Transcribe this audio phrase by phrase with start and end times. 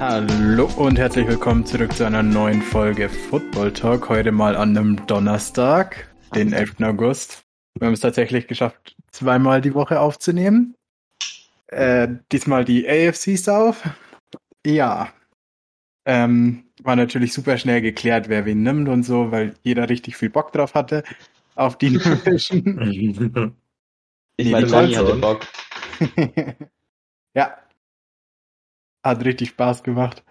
[0.00, 4.08] Hallo und herzlich willkommen zurück zu einer neuen Folge Football Talk.
[4.08, 6.80] Heute mal an einem Donnerstag, den 11.
[6.80, 7.44] August.
[7.78, 10.74] Wir haben es tatsächlich geschafft, zweimal die Woche aufzunehmen.
[11.68, 13.88] Äh, diesmal die AFCs auf.
[14.66, 15.12] Ja.
[16.06, 20.30] Ähm, war natürlich super schnell geklärt, wer wen nimmt und so, weil jeder richtig viel
[20.30, 21.04] Bock drauf hatte
[21.54, 23.54] auf die Division.
[24.36, 25.46] ich meine, Tony hatte Bock.
[27.34, 27.56] ja,
[29.02, 30.24] hat richtig Spaß gemacht.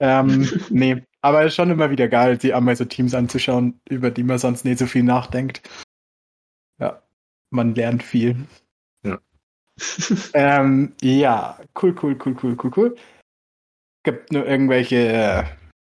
[0.00, 4.22] Ähm, nee, aber ist schon immer wieder geil, sich einmal so Teams anzuschauen, über die
[4.22, 5.62] man sonst nicht so viel nachdenkt.
[6.78, 7.02] Ja,
[7.50, 8.46] man lernt viel.
[9.04, 9.18] Ja.
[10.34, 12.96] ähm, ja, cool, cool, cool, cool, cool, cool.
[14.04, 15.44] Gibt nur irgendwelche äh,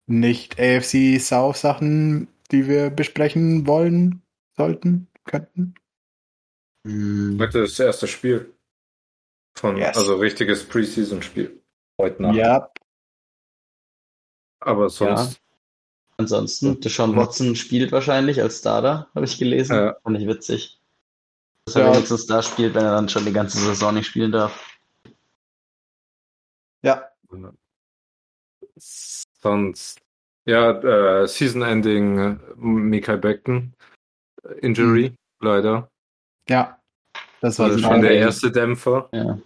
[0.06, 4.22] nicht AFC South Sachen, die wir besprechen wollen,
[4.56, 5.74] sollten, könnten?
[6.86, 8.54] Heute ist das erste Spiel.
[9.58, 9.96] Von, yes.
[9.96, 11.60] Also richtiges Preseason-Spiel.
[12.00, 12.36] Heute Nacht.
[12.36, 12.70] Ja.
[14.60, 15.32] Aber sonst.
[15.32, 15.40] Ja.
[16.18, 19.74] Ansonsten, Deshaun Watson spielt wahrscheinlich als Starter, habe ich gelesen.
[19.74, 19.96] Ja.
[20.02, 20.80] Fand ich witzig.
[21.64, 21.92] Dass er ja.
[21.92, 24.78] wenigstens Star spielt, wenn er dann schon die ganze Saison nicht spielen darf.
[26.82, 27.10] Ja.
[28.78, 30.00] Sonst,
[30.44, 33.74] ja, äh, Season-Ending Mikael Beckton
[34.60, 35.16] Injury, mhm.
[35.40, 35.88] leider.
[36.48, 36.78] Ja.
[37.40, 39.08] Das war schon der erste Dämpfer.
[39.12, 39.38] Ja.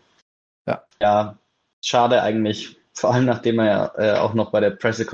[0.67, 0.85] Ja.
[1.01, 1.39] ja,
[1.83, 5.05] schade eigentlich, vor allem nachdem er ja äh, auch noch bei der Press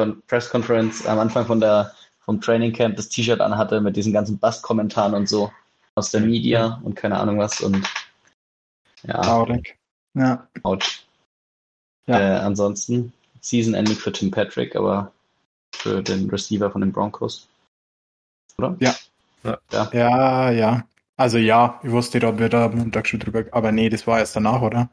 [0.51, 5.15] Conference am Anfang von der, vom Training Camp das T-Shirt anhatte mit diesen ganzen Bust-Kommentaren
[5.15, 5.51] und so
[5.95, 7.89] aus der Media und keine Ahnung was und
[9.03, 9.21] ja.
[9.23, 9.79] Traurig.
[10.15, 10.47] Ja.
[10.63, 11.05] Ouch.
[12.07, 12.19] Ja.
[12.19, 13.13] Äh, ansonsten
[13.47, 15.13] Season Ending für Tim Patrick, aber
[15.73, 17.49] für den Receiver von den Broncos.
[18.59, 18.77] Oder?
[18.81, 18.95] Ja.
[19.45, 20.51] Ja, ja.
[20.51, 20.89] ja.
[21.17, 24.19] Also ja, ich wusste, ob wir da am Montag schon drüber, aber nee, das war
[24.19, 24.91] erst danach, oder?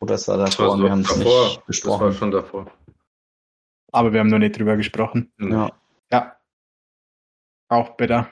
[0.00, 2.06] Oder es war davor das war wir haben es nicht besprochen.
[2.06, 2.70] Das war schon davor.
[3.90, 5.32] Aber wir haben noch nicht drüber gesprochen.
[5.38, 5.72] Ja.
[6.10, 6.36] Ja.
[7.68, 8.28] Auch bitter.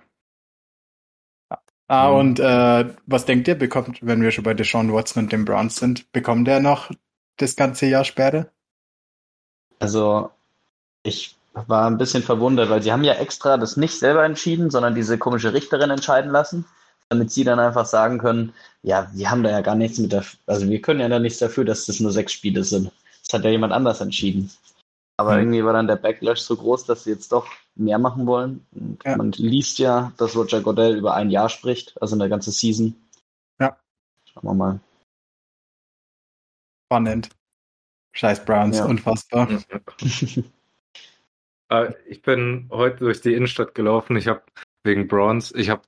[1.88, 2.16] Ah, mhm.
[2.16, 5.74] und äh, was denkt ihr, bekommt, wenn wir schon bei Deshaun Watson und den Browns
[5.74, 6.92] sind, bekommt er noch
[7.36, 8.52] das ganze Jahr Sperre?
[9.80, 10.30] Also,
[11.02, 14.94] ich war ein bisschen verwundert, weil sie haben ja extra das nicht selber entschieden, sondern
[14.94, 16.64] diese komische Richterin entscheiden lassen
[17.10, 20.24] damit sie dann einfach sagen können, ja, wir haben da ja gar nichts mit der,
[20.46, 22.92] also wir können ja da nichts dafür, dass das nur sechs Spiele sind.
[23.24, 24.50] Das hat ja jemand anders entschieden.
[25.16, 25.40] Aber mhm.
[25.40, 28.64] irgendwie war dann der Backlash so groß, dass sie jetzt doch mehr machen wollen.
[28.70, 29.16] Und ja.
[29.16, 32.94] man liest ja, dass Roger Goodell über ein Jahr spricht, also eine ganze Season.
[33.58, 33.76] Ja.
[34.24, 34.80] Schauen wir mal.
[36.86, 37.28] Spannend.
[38.12, 38.86] Scheiß Browns, ja.
[38.86, 39.48] unfassbar.
[41.72, 44.16] Äh, ich bin heute durch die Innenstadt gelaufen.
[44.16, 44.42] Ich habe
[44.82, 45.82] wegen Browns, ich habe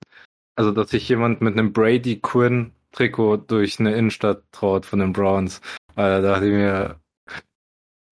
[0.55, 5.13] also, dass sich jemand mit einem Brady Quinn Trikot durch eine Innenstadt traut von den
[5.13, 5.61] Browns.
[5.97, 7.01] Da dachte ich mir,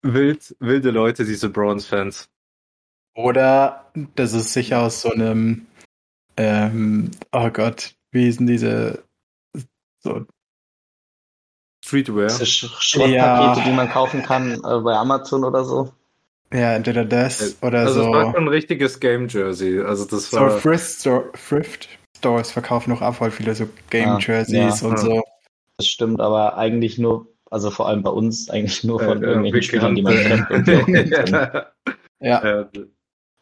[0.03, 2.31] wild, wilde Leute, diese Browns-Fans.
[3.15, 5.67] Oder das ist sicher aus so einem,
[6.37, 9.05] ähm, oh Gott, wie hießen diese,
[9.99, 10.27] so
[11.91, 12.29] Streetwear.
[12.29, 13.65] Diese Schrottpakete, ja.
[13.67, 15.91] die man kaufen kann äh, bei Amazon oder so.
[16.53, 18.01] Ja, entweder das äh, oder also so.
[18.01, 19.81] Also es war schon ein richtiges Game Jersey.
[19.81, 20.53] Also das war.
[20.53, 21.09] So Thrift,
[21.49, 24.99] Thrift Stores verkaufen auch voll viele so Game Jerseys ja, und ja.
[24.99, 25.23] so.
[25.79, 29.63] Das stimmt, aber eigentlich nur, also vor allem bei uns, eigentlich nur von äh, irgendwelchen
[29.63, 30.51] Spielern, die man kennt.
[30.51, 30.73] Und so.
[32.21, 32.69] ja.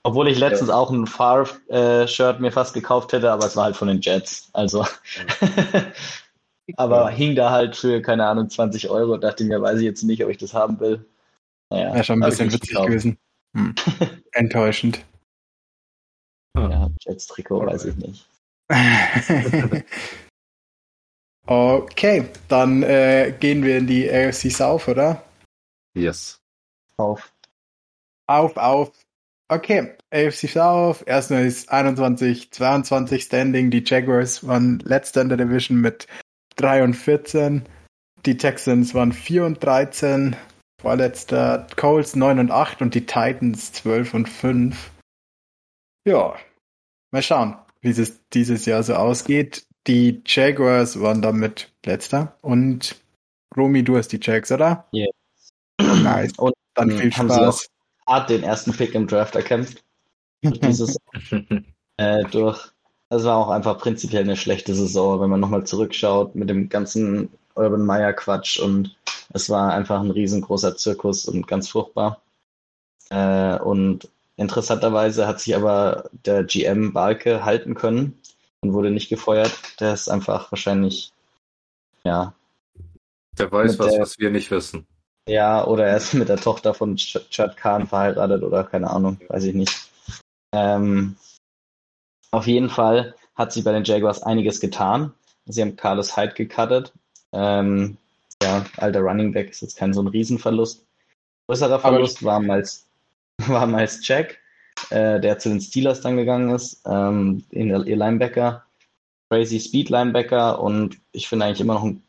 [0.05, 3.89] Obwohl ich letztens auch ein Favre-Shirt mir fast gekauft hätte, aber es war halt von
[3.89, 4.49] den Jets.
[4.53, 4.87] Also.
[6.77, 9.17] aber hing da halt für, keine Ahnung, 20 Euro.
[9.17, 11.05] Dachte mir, weiß ich jetzt nicht, ob ich das haben will.
[11.71, 12.89] Naja, Wäre schon ein bisschen witzig gekauft.
[12.89, 13.19] gewesen.
[13.57, 13.75] Hm.
[14.33, 15.05] Enttäuschend.
[16.57, 18.29] Ja, Jets-Trikot, weiß ich nicht.
[21.47, 25.23] okay, dann äh, gehen wir in die AFC South, oder?
[25.95, 26.41] Yes.
[26.97, 27.33] Auf.
[28.27, 28.93] Auf, auf.
[29.51, 31.03] Okay, AFC South.
[31.03, 33.71] Erstmal ist 21, 22 Standing.
[33.71, 36.07] Die Jaguars waren letzter in der Division mit
[36.59, 37.63] 3 und 14.
[38.27, 40.37] Die Texans waren 4 und 13.
[40.81, 44.91] Vorletzter Colts 9 und 8 und die Titans 12 und 5.
[46.05, 46.37] Ja,
[47.11, 49.67] mal schauen wie es dieses Jahr so ausgeht.
[49.87, 52.97] Die Jaguars waren damit letzter und
[53.57, 54.87] Romy, du hast die Jags, oder?
[54.93, 55.07] Ja.
[55.81, 55.95] Yeah.
[56.03, 56.33] Nice.
[56.39, 57.69] Und dann viel haben Spaß.
[58.07, 59.83] Hart den ersten Pick im Draft erkämpft.
[60.43, 60.97] Dieses,
[61.97, 62.71] äh, durch.
[63.11, 67.31] Das war auch einfach prinzipiell eine schlechte Saison, wenn man nochmal zurückschaut mit dem ganzen
[67.55, 68.97] Urban Meyer Quatsch und
[69.33, 72.21] es war einfach ein riesengroßer Zirkus und ganz furchtbar.
[73.11, 78.21] Äh, und interessanterweise hat sich aber der GM Balke halten können
[78.61, 79.53] und wurde nicht gefeuert.
[79.81, 81.13] Der ist einfach wahrscheinlich,
[82.05, 82.35] ja.
[83.39, 84.87] Der weiß was, der, was wir nicht wissen.
[85.29, 89.45] Ja, oder er ist mit der Tochter von Chad Khan verheiratet oder keine Ahnung, weiß
[89.45, 89.91] ich nicht.
[90.53, 91.17] Ähm,
[92.31, 95.13] auf jeden Fall hat sich bei den Jaguars einiges getan.
[95.47, 96.93] Sie haben Carlos Hyde gecuttet.
[97.33, 97.97] Ähm,
[98.43, 100.85] ja, alter Running Back ist jetzt kein so ein Riesenverlust.
[101.47, 102.87] Größerer Verlust war Miles,
[103.47, 104.39] war Miles Jack,
[104.91, 108.65] äh, der zu den Steelers dann gegangen ist, ähm, in ihr Linebacker.
[109.31, 112.03] Crazy Speed Linebacker und ich finde eigentlich immer noch ein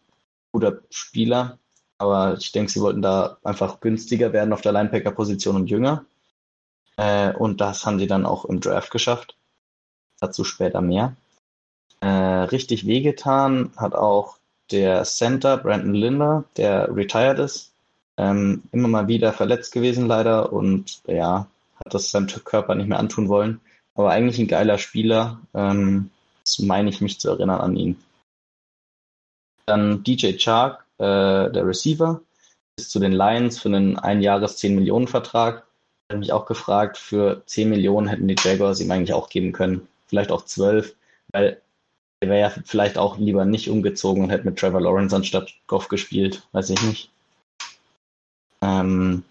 [0.52, 1.58] guter Spieler.
[1.98, 6.06] Aber ich denke, sie wollten da einfach günstiger werden auf der Linebacker-Position und jünger.
[6.96, 9.36] Äh, und das haben sie dann auch im Draft geschafft.
[10.20, 11.16] Dazu später mehr.
[12.02, 14.38] Äh, richtig wehgetan hat auch
[14.72, 17.74] der Center Brandon Linder, der retired ist.
[18.18, 21.48] Ähm, immer mal wieder verletzt gewesen leider und ja,
[21.84, 23.62] hat das seinem Körper nicht mehr antun wollen.
[23.96, 25.40] Aber eigentlich ein geiler Spieler.
[25.54, 26.10] Ähm,
[26.44, 28.04] das meine ich mich zu erinnern an ihn.
[29.66, 32.22] Dann DJ Chark, äh, der Receiver,
[32.78, 35.68] ist zu den Lions für einen Einjahres 10 Millionen Vertrag.
[36.10, 39.88] Habe mich auch gefragt, für 10 Millionen hätten die Jaguars ihm eigentlich auch geben können.
[40.10, 40.96] Vielleicht auch 12,
[41.32, 41.62] weil
[42.20, 45.88] er wäre ja vielleicht auch lieber nicht umgezogen und hätte mit Trevor Lawrence anstatt Goff
[45.88, 46.48] gespielt.
[46.52, 47.12] Weiß ich nicht.
[48.62, 49.24] Ähm,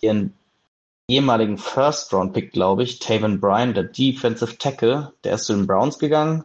[0.00, 0.34] ihren
[1.08, 6.44] ehemaligen First-Round-Pick, glaube ich, Taven Bryan, der Defensive Tackle, der ist zu den Browns gegangen.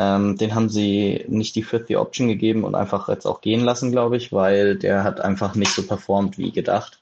[0.00, 3.90] Ähm, den haben sie nicht die fifth Option gegeben und einfach jetzt auch gehen lassen,
[3.90, 7.00] glaube ich, weil der hat einfach nicht so performt wie gedacht.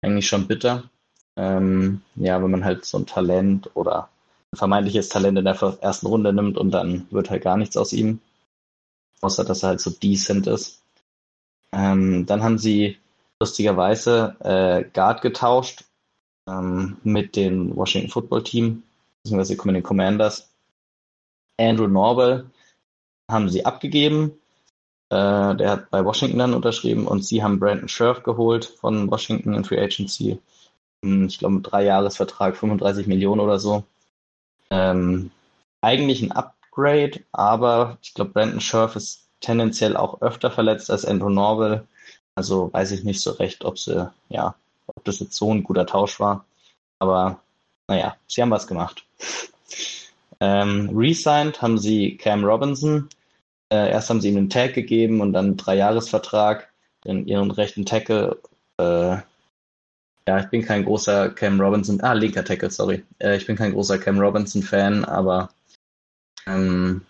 [0.00, 0.90] Eigentlich schon bitter.
[1.36, 4.08] Ähm, ja, wenn man halt so ein Talent oder
[4.54, 8.20] vermeintliches Talent in der ersten Runde nimmt und dann wird halt gar nichts aus ihm.
[9.20, 10.82] Außer dass er halt so decent ist.
[11.72, 12.98] Ähm, dann haben sie
[13.40, 15.84] lustigerweise äh, Guard getauscht
[16.48, 18.82] ähm, mit dem Washington Football Team,
[19.22, 20.48] beziehungsweise mit den Commanders.
[21.58, 22.50] Andrew Norwell
[23.30, 24.32] haben sie abgegeben.
[25.10, 29.54] Äh, der hat bei Washington dann unterschrieben und sie haben Brandon Scherf geholt von Washington
[29.54, 30.40] in Free Agency.
[31.04, 33.84] Hm, ich glaube, drei Jahresvertrag, 35 Millionen oder so.
[34.72, 35.30] Ähm,
[35.82, 41.28] eigentlich ein Upgrade, aber ich glaube, Brandon Scherf ist tendenziell auch öfter verletzt als Andrew
[41.28, 41.86] Norwell.
[42.34, 44.54] Also weiß ich nicht so recht, ob sie, ja,
[44.86, 46.46] ob das jetzt so ein guter Tausch war.
[46.98, 47.40] Aber
[47.86, 49.04] naja, sie haben was gemacht.
[50.40, 53.10] Ähm, resigned haben sie Cam Robinson.
[53.70, 56.72] Äh, erst haben sie ihm einen Tag gegeben und dann einen Dreijahresvertrag.
[57.02, 58.38] Dann ihren rechten Tackle.
[58.78, 59.18] Äh,
[60.26, 62.00] ja, ich bin kein großer Cam Robinson.
[62.00, 63.04] Ah, linker Tackle, sorry.
[63.18, 65.50] Äh, ich bin kein großer Cam Robinson-Fan, aber
[66.46, 67.02] ähm,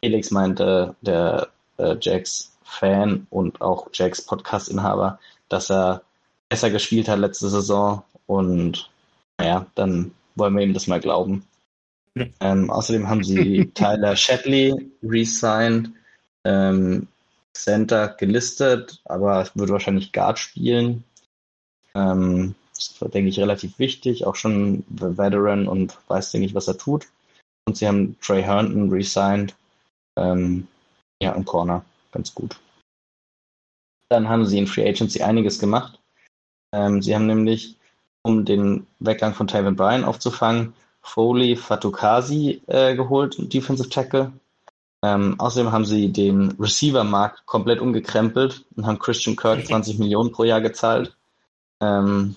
[0.00, 1.48] Felix meinte, der
[1.78, 5.18] äh, Jacks Fan und auch Jacks Podcast-Inhaber,
[5.48, 6.02] dass er
[6.48, 8.90] besser gespielt hat letzte Saison und
[9.38, 11.46] naja, dann wollen wir ihm das mal glauben.
[12.40, 15.92] Ähm, außerdem haben sie Tyler Shatley resigned,
[16.44, 17.08] ähm,
[17.54, 21.04] Center gelistet, aber wird wahrscheinlich Guard spielen.
[21.94, 26.68] Ähm, das war, denke ich, relativ wichtig, auch schon Veteran und weiß, denke ich, was
[26.68, 27.06] er tut.
[27.66, 29.54] Und sie haben Trey Herndon resigned.
[30.18, 30.66] Ähm,
[31.22, 31.84] ja, im Corner.
[32.10, 32.58] Ganz gut.
[34.08, 36.00] Dann haben sie in Free Agency einiges gemacht.
[36.74, 37.76] Ähm, sie haben nämlich,
[38.22, 44.32] um den Weggang von Taven Bryan aufzufangen, Foley Fatukasi äh, geholt, Defensive Tackle.
[45.04, 50.44] Ähm, außerdem haben sie den Receiver-Markt komplett umgekrempelt und haben Christian Kirk 20 Millionen pro
[50.44, 51.16] Jahr gezahlt.
[51.82, 52.36] Ähm,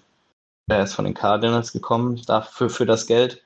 [0.68, 3.42] er ist von den Cardinals gekommen dafür für das Geld.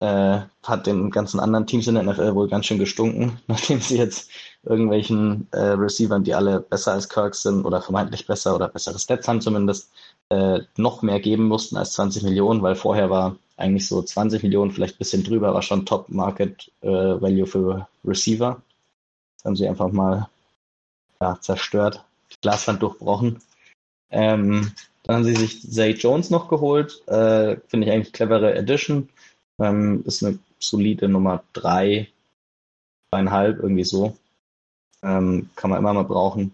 [0.00, 3.98] Äh, hat den ganzen anderen Teams in der NFL wohl ganz schön gestunken, nachdem sie
[3.98, 4.30] jetzt
[4.62, 9.28] irgendwelchen äh, Receivern, die alle besser als Kirk sind oder vermeintlich besser oder bessere Stats
[9.28, 9.92] haben zumindest,
[10.30, 14.70] äh, noch mehr geben mussten als 20 Millionen, weil vorher war eigentlich so 20 Millionen,
[14.70, 18.62] vielleicht ein bisschen drüber, war schon Top Market äh, Value für Receiver.
[19.36, 20.30] Das haben sie einfach mal
[21.20, 23.42] ja, zerstört, die Glaswand durchbrochen.
[24.10, 27.06] Ähm, dann haben sie sich Zay Jones noch geholt.
[27.08, 29.08] Äh, Finde ich eigentlich clevere Edition.
[29.58, 32.08] Ähm, ist eine solide Nummer 3,
[33.10, 34.16] zweieinhalb, irgendwie so.
[35.02, 36.52] Ähm, kann man immer mal brauchen.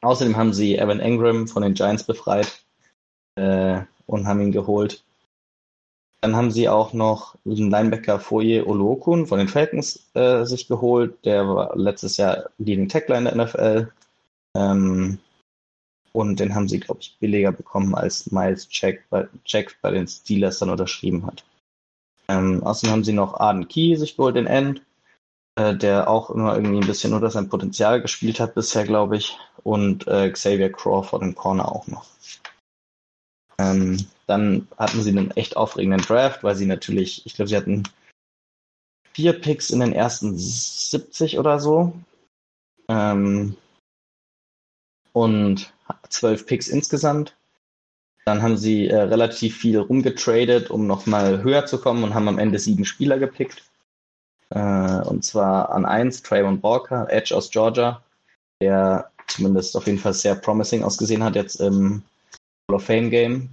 [0.00, 2.64] Außerdem haben sie Evan Engram von den Giants befreit
[3.36, 5.04] äh, und haben ihn geholt.
[6.20, 11.24] Dann haben sie auch noch den Linebacker Foye Olokun von den Falcons äh, sich geholt.
[11.24, 13.92] Der war letztes Jahr Leading Tackler der NFL.
[14.56, 15.18] Ähm,
[16.12, 20.06] und den haben sie, glaube ich, billiger bekommen, als Miles Jack bei, Jack bei den
[20.06, 21.44] Steelers dann unterschrieben hat.
[22.28, 24.82] Ähm, außerdem haben sie noch Arden Key sich geholt, den End,
[25.56, 29.36] äh, der auch immer irgendwie ein bisschen unter sein Potenzial gespielt hat bisher, glaube ich.
[29.62, 32.06] Und äh, Xavier Crawford im Corner auch noch.
[33.58, 37.82] Ähm, dann hatten sie einen echt aufregenden Draft, weil sie natürlich, ich glaube, sie hatten
[39.12, 41.92] vier Picks in den ersten 70 oder so.
[42.88, 43.56] Ähm,
[45.12, 45.72] und
[46.08, 47.36] zwölf Picks insgesamt.
[48.24, 52.38] Dann haben sie äh, relativ viel rumgetradet, um nochmal höher zu kommen und haben am
[52.38, 53.62] Ende sieben Spieler gepickt.
[54.50, 58.02] Äh, und zwar an eins Trayvon Walker, Edge aus Georgia,
[58.60, 62.02] der zumindest auf jeden Fall sehr promising ausgesehen hat jetzt im
[62.68, 63.50] Hall of Fame Game.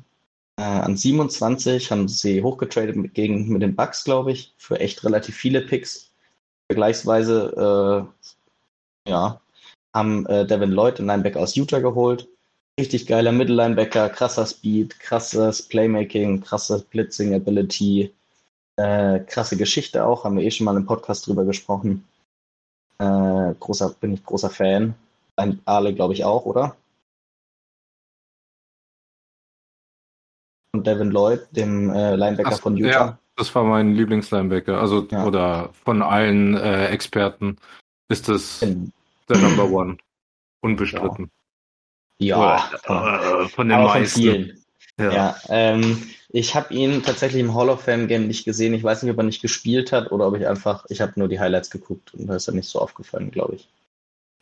[0.57, 5.03] Äh, an 27 haben sie hochgetradet mit, gegen, mit den Bucks, glaube ich, für echt
[5.03, 6.11] relativ viele Picks.
[6.69, 8.07] Vergleichsweise,
[9.05, 9.39] äh, ja,
[9.95, 12.27] haben äh, Devin Lloyd, den Linebacker aus Utah, geholt.
[12.77, 18.13] Richtig geiler Mittellinebacker, krasser Speed, krasses Playmaking, krasses Blitzing Ability,
[18.75, 22.05] äh, krasse Geschichte auch, haben wir eh schon mal im Podcast drüber gesprochen.
[22.97, 24.95] Äh, großer, bin ich großer Fan.
[25.63, 26.75] Alle, glaube ich, auch, oder?
[30.73, 32.89] Und Devin Lloyd, dem äh, Linebacker Ach, von Utah.
[32.89, 34.81] Ja, das war mein Lieblingslinebacker.
[34.81, 35.25] Also, ja.
[35.25, 37.55] oder von allen äh, Experten
[38.09, 38.91] ist das in,
[39.29, 39.97] der Number One.
[40.61, 41.31] Unbestritten.
[42.17, 42.69] Ja.
[42.87, 44.21] ja äh, von den meisten.
[44.21, 44.65] Von vielen.
[44.97, 48.73] Ja, ja ähm, ich habe ihn tatsächlich im Hall of Fame Game nicht gesehen.
[48.73, 51.27] Ich weiß nicht, ob er nicht gespielt hat oder ob ich einfach, ich habe nur
[51.27, 53.69] die Highlights geguckt und da ist er nicht so aufgefallen, glaube ich.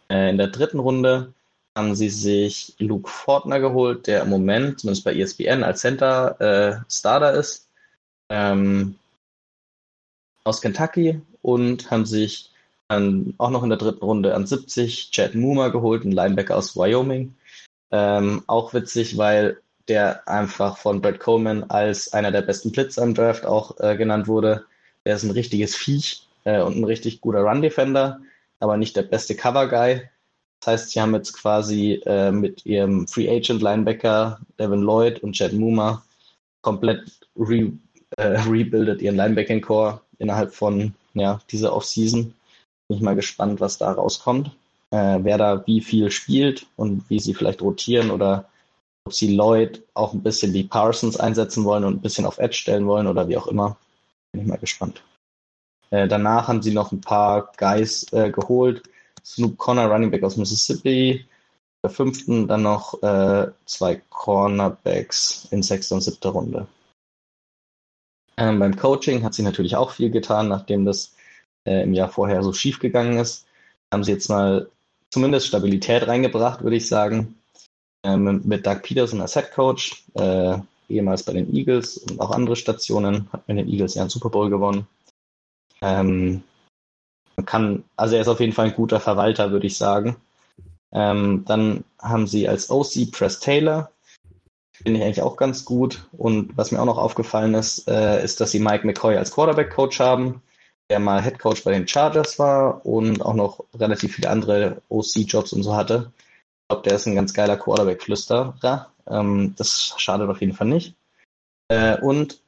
[0.10, 1.34] Äh, in der dritten Runde
[1.76, 6.92] haben sie sich Luke Fortner geholt, der im Moment, zumindest bei ESPN, als Center äh,
[6.92, 7.68] Starter ist.
[8.30, 8.96] Ähm,
[10.44, 12.53] aus Kentucky und haben sich
[12.94, 16.76] dann auch noch in der dritten Runde an 70 Chad Moomer geholt, ein Linebacker aus
[16.76, 17.36] Wyoming.
[17.92, 19.58] Ähm, auch witzig, weil
[19.88, 24.28] der einfach von Brad Coleman als einer der besten Blitzer im Draft auch äh, genannt
[24.28, 24.66] wurde.
[25.06, 28.20] Der ist ein richtiges Viech äh, und ein richtig guter Run-Defender,
[28.60, 30.02] aber nicht der beste Cover-Guy.
[30.62, 35.34] Das heißt, sie haben jetzt quasi äh, mit ihrem Free Agent Linebacker Devin Lloyd und
[35.34, 36.04] Chad Moomer
[36.62, 37.04] komplett
[37.38, 37.74] re,
[38.18, 42.34] äh, rebuildet ihren Linebacking Core innerhalb von ja, dieser Offseason.
[42.94, 44.52] Bin ich mal gespannt, was da rauskommt.
[44.92, 48.48] Äh, wer da wie viel spielt und wie sie vielleicht rotieren oder
[49.06, 52.54] ob sie Lloyd auch ein bisschen wie Parsons einsetzen wollen und ein bisschen auf Edge
[52.54, 53.78] stellen wollen oder wie auch immer.
[54.32, 55.02] Bin ich mal gespannt.
[55.90, 58.84] Äh, danach haben sie noch ein paar Guys äh, geholt.
[59.26, 61.26] Snoop Connor, Running Back aus Mississippi.
[61.82, 66.68] Der fünften dann noch äh, zwei Cornerbacks in sechster und siebter Runde.
[68.38, 71.16] Ähm, beim Coaching hat sie natürlich auch viel getan, nachdem das
[71.66, 73.46] äh, im Jahr vorher so schief gegangen ist.
[73.92, 74.70] Haben sie jetzt mal
[75.12, 77.36] zumindest Stabilität reingebracht, würde ich sagen
[78.04, 80.58] ähm, mit Doug Peterson als Head Coach, äh,
[80.90, 84.30] ehemals bei den Eagles und auch andere Stationen, hat mit den Eagles ja einen Super
[84.30, 84.88] Bowl gewonnen.
[85.82, 86.44] Ähm,
[87.36, 90.18] man kann, also er ist auf jeden Fall ein guter Verwalter, würde ich sagen.
[90.92, 93.90] Ähm, dann haben sie als OC Press Taylor,
[94.74, 96.08] finde ich eigentlich auch ganz gut.
[96.12, 100.00] Und was mir auch noch aufgefallen ist, äh, ist, dass sie Mike McCoy als Quarterback-Coach
[100.00, 100.42] haben,
[100.90, 105.54] der mal Head Coach bei den Chargers war und auch noch relativ viele andere OC-Jobs
[105.54, 106.12] und so hatte
[106.74, 108.92] glaube, der ist ein ganz geiler Quarterback-Flüsterer.
[109.08, 110.96] Ähm, das schadet auf jeden Fall nicht.
[111.68, 112.42] Äh, und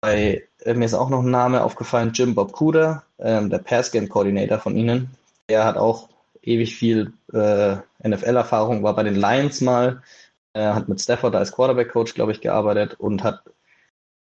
[0.00, 4.58] bei, äh, mir ist auch noch ein Name aufgefallen, Jim Bob Cooder, äh, der Pass-Game-Coordinator
[4.58, 5.16] von ihnen.
[5.48, 6.08] Der hat auch
[6.42, 7.76] ewig viel äh,
[8.06, 10.02] NFL-Erfahrung, war bei den Lions mal,
[10.52, 13.42] äh, hat mit Stafford als Quarterback-Coach, glaube ich, gearbeitet und hat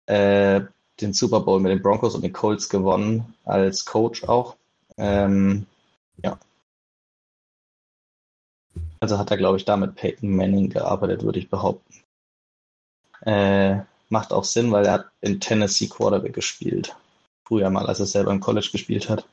[0.05, 0.61] äh,
[1.01, 4.55] den Super Bowl mit den Broncos und den Colts gewonnen, als Coach auch.
[4.97, 5.65] Ähm,
[6.23, 6.37] ja,
[9.01, 11.95] also hat er, glaube ich, damit Peyton Manning gearbeitet, würde ich behaupten.
[13.25, 13.79] Äh,
[14.09, 16.95] macht auch Sinn, weil er hat in Tennessee Quarterback gespielt.
[17.43, 19.25] Früher mal, als er selber im College gespielt hat.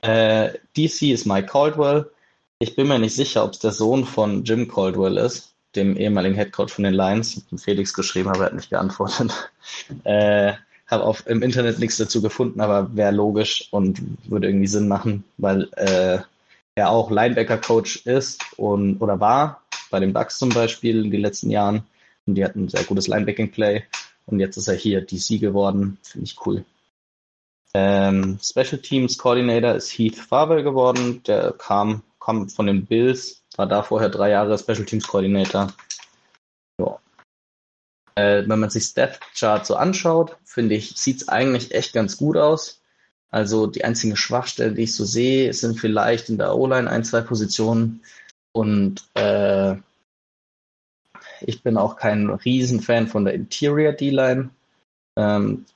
[0.00, 2.10] Äh, DC ist Mike Caldwell.
[2.60, 6.34] Ich bin mir nicht sicher, ob es der Sohn von Jim Caldwell ist, dem ehemaligen
[6.34, 7.36] Headcoach von den Lions.
[7.36, 9.50] Ich habe Felix geschrieben, aber er hat nicht geantwortet.
[10.04, 10.54] äh,
[10.88, 15.68] habe im Internet nichts dazu gefunden, aber wäre logisch und würde irgendwie Sinn machen, weil
[15.72, 16.20] äh,
[16.76, 21.50] der auch Linebacker-Coach ist und oder war, bei den Bucks zum Beispiel in den letzten
[21.50, 21.82] Jahren.
[22.26, 23.84] Und die hatten ein sehr gutes Linebacking-Play.
[24.26, 25.98] Und jetzt ist er hier DC geworden.
[26.02, 26.64] Finde ich cool.
[27.74, 31.22] Ähm, Special Teams Coordinator ist Heath Favre geworden.
[31.26, 35.72] Der kam, kam von den Bills, war da vorher drei Jahre Special Teams Coordinator.
[38.18, 42.16] Äh, wenn man sich Steph Chart so anschaut, finde ich, sieht es eigentlich echt ganz
[42.16, 42.82] gut aus.
[43.30, 47.20] Also die einzigen Schwachstellen, die ich so sehe, sind vielleicht in der O-Line ein, zwei
[47.20, 48.02] Positionen.
[48.50, 49.76] Und äh,
[51.42, 54.50] ich bin auch kein Riesenfan von der Interior D-Line.
[55.14, 55.66] Ähm,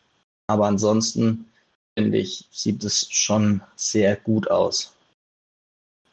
[0.49, 1.47] aber ansonsten
[1.97, 4.97] finde ich, sieht es schon sehr gut aus.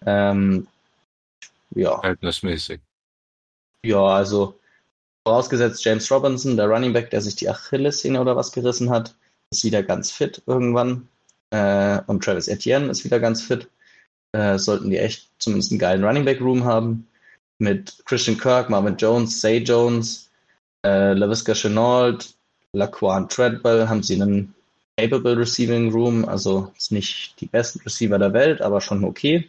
[0.06, 0.68] Ähm,
[1.72, 2.00] ja.
[2.00, 2.82] Verhältnismäßig.
[3.84, 4.60] Ja, also
[5.30, 9.14] vorausgesetzt James Robinson, der Running Back, der sich die Achillessehne oder was gerissen hat,
[9.52, 11.08] ist wieder ganz fit irgendwann.
[11.52, 13.70] Äh, und Travis Etienne ist wieder ganz fit.
[14.32, 17.08] Äh, sollten die echt zumindest einen geilen Running Back Room haben.
[17.60, 20.32] Mit Christian Kirk, Marvin Jones, Say Jones,
[20.84, 22.34] äh, LaVisca Chenault,
[22.74, 24.56] Laquan Treadwell haben sie einen
[24.98, 29.48] capable Receiving Room, also ist nicht die besten Receiver der Welt, aber schon okay.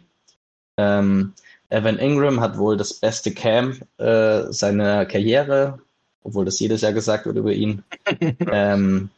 [0.77, 1.33] Ähm,
[1.71, 5.79] Evan Ingram hat wohl das beste Camp äh, seiner Karriere,
[6.21, 7.83] obwohl das jedes Jahr gesagt wird über ihn.
[8.51, 9.09] ähm,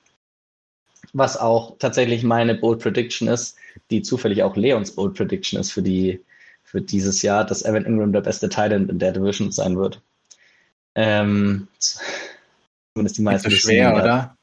[1.13, 3.57] was auch tatsächlich meine Bold Prediction ist,
[3.89, 6.21] die zufällig auch Leons Bold Prediction ist für die
[6.63, 10.01] für dieses Jahr, dass Evan Ingram der beste Titan in der Division sein wird.
[10.95, 11.67] Ähm,
[12.93, 13.49] zumindest die meisten.
[13.49, 14.37] Nicht so schwer, oder?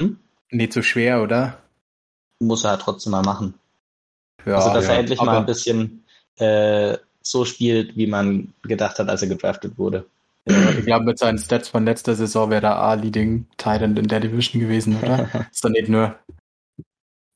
[0.00, 0.18] Hm?
[0.50, 1.58] Nicht so schwer, oder?
[2.38, 3.54] Muss er halt trotzdem mal machen.
[4.46, 6.04] Ja, also, dass ja, er endlich mal ein bisschen
[6.38, 10.06] äh, so spielt, wie man gedacht hat, als er gedraftet wurde.
[10.46, 14.60] ich glaube, mit seinen Stats von letzter Saison wäre er A-Leading Titan in der Division
[14.62, 15.28] gewesen, oder?
[15.52, 16.18] ist doch nicht nur.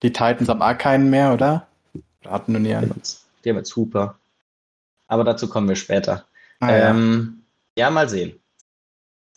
[0.02, 1.66] Die Titans haben A keinen mehr, oder?
[2.26, 3.00] Hatten nur nie einen.
[3.44, 4.18] Die haben jetzt Hooper.
[5.08, 6.24] Aber dazu kommen wir später.
[6.60, 7.42] Ah, ähm,
[7.76, 7.86] ja.
[7.86, 7.90] ja.
[7.90, 8.40] mal sehen.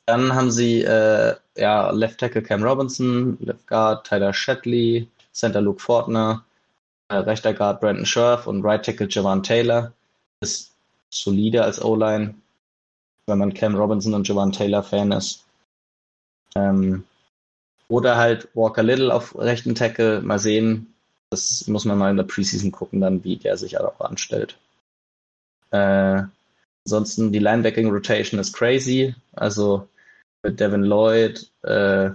[0.05, 5.81] Dann haben sie äh, ja, Left Tackle Cam Robinson, Left Guard Tyler Shetley, Center Luke
[5.81, 6.45] Fortner,
[7.11, 9.93] rechter Guard Brandon Scherf und Right Tackle Javon Taylor.
[10.41, 10.73] Ist
[11.09, 12.35] solide als O-Line,
[13.27, 15.45] wenn man Cam Robinson und Javon Taylor Fan ist.
[16.55, 17.03] Ähm,
[17.87, 20.21] oder halt Walker Little auf rechten Tackle.
[20.21, 20.93] Mal sehen.
[21.31, 24.57] Das muss man mal in der Preseason gucken, dann wie der sich auch anstellt.
[25.71, 26.23] Äh,
[26.85, 29.15] ansonsten die Linebacking Rotation ist crazy.
[29.33, 29.87] Also
[30.43, 32.11] mit Devin Lloyd, äh,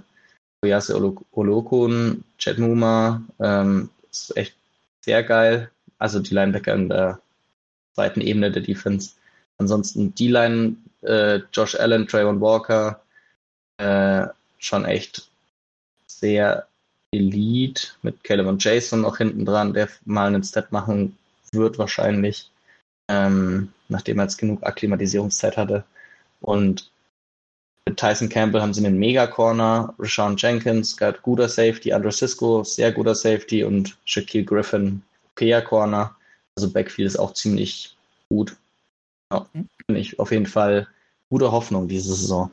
[0.65, 0.95] Oyase
[1.33, 4.55] Olokun, Chad Muma, ähm, ist echt
[5.01, 5.71] sehr geil.
[5.99, 7.21] Also die Linebacker in der
[7.95, 9.13] zweiten Ebene der Defense.
[9.59, 13.03] Ansonsten D-Line, äh, Josh Allen, Trayvon Walker,
[13.79, 14.27] äh,
[14.59, 15.29] schon echt
[16.07, 16.67] sehr
[17.13, 21.17] Elite mit Caleb und Jason noch hinten dran, der mal einen Step machen
[21.53, 22.51] wird wahrscheinlich,
[23.09, 25.85] ähm, nachdem er jetzt genug Akklimatisierungszeit hatte.
[26.41, 26.90] Und
[27.89, 33.15] mit Tyson Campbell haben sie einen Mega-Corner, Rashawn Jenkins, guter Safety, Andrew Cisco, sehr guter
[33.15, 36.15] Safety und Shaquille Griffin, okayer Corner.
[36.57, 37.97] Also Backfield ist auch ziemlich
[38.29, 38.57] gut.
[39.33, 40.89] Ja, bin ich auf jeden Fall
[41.31, 42.51] gute Hoffnung diese Saison.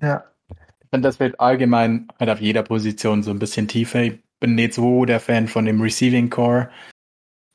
[0.00, 4.00] Ja, ich finde, das wird allgemein halt auf jeder Position so ein bisschen tiefer.
[4.02, 6.70] Ich bin nicht so der Fan von dem Receiving Core.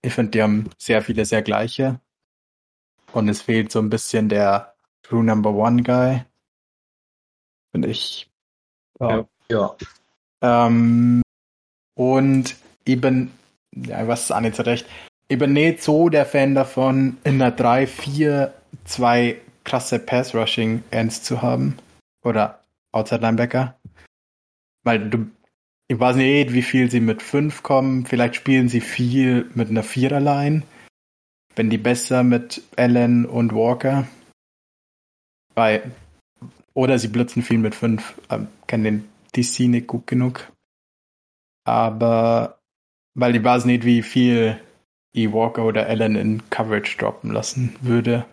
[0.02, 2.00] Ich finde, die haben sehr viele sehr gleiche.
[3.14, 6.24] Und es fehlt so ein bisschen der True Number One Guy.
[7.74, 8.30] Finde ich.
[9.00, 9.26] Ja.
[9.50, 9.76] ja.
[10.42, 11.24] Ähm,
[11.96, 12.56] und
[12.86, 13.32] ich bin,
[13.72, 14.86] ja, ich weiß es auch nicht so recht.
[15.28, 18.54] Ich bin nicht so der Fan davon, in der 3, 4,
[18.86, 21.78] 2 krasse Pass-Rushing-Ends zu haben.
[22.24, 22.60] Oder
[22.92, 23.76] Outside Linebacker.
[24.84, 25.32] Weil du,
[25.88, 28.06] ich weiß nicht, wie viel sie mit 5 kommen.
[28.06, 30.62] Vielleicht spielen sie viel mit einer Viererline.
[31.56, 34.08] Wenn die besser mit Allen und Walker.
[35.56, 35.92] Weil
[36.74, 38.22] oder sie blitzen viel mit 5.
[38.30, 40.52] Ähm, kennen den DC nicht gut genug.
[41.66, 42.60] Aber
[43.16, 44.60] weil ich weiß nicht, wie viel
[45.14, 45.32] E.
[45.32, 48.26] Walker oder Allen in Coverage droppen lassen würde.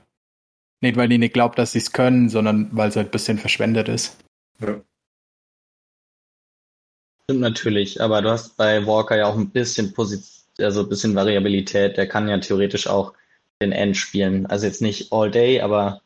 [0.82, 3.38] Nicht, weil ich nicht glaubt, dass sie es können, sondern weil es halt ein bisschen
[3.38, 4.16] verschwendet ist.
[4.60, 4.80] Ja.
[7.24, 11.14] Stimmt natürlich, aber du hast bei Walker ja auch ein bisschen Position, also ein bisschen
[11.14, 11.96] Variabilität.
[11.96, 13.12] Der kann ja theoretisch auch
[13.60, 14.46] den End spielen.
[14.46, 16.00] Also jetzt nicht all day, aber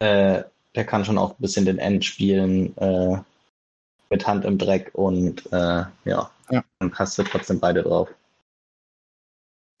[0.00, 3.18] äh, der kann schon auch ein bisschen den End spielen äh,
[4.10, 8.08] mit Hand im Dreck und äh, ja, ja, dann hast du trotzdem beide drauf.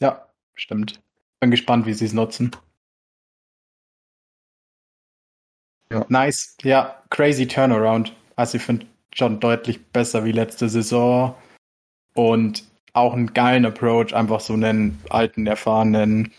[0.00, 1.00] Ja, stimmt.
[1.40, 2.50] Bin gespannt, wie sie es nutzen.
[5.90, 6.06] Ja.
[6.08, 6.56] Nice.
[6.62, 8.14] Ja, crazy Turnaround.
[8.36, 11.34] Also ich finde schon deutlich besser wie letzte Saison.
[12.14, 16.32] Und auch einen geilen Approach, einfach so einen alten, erfahrenen,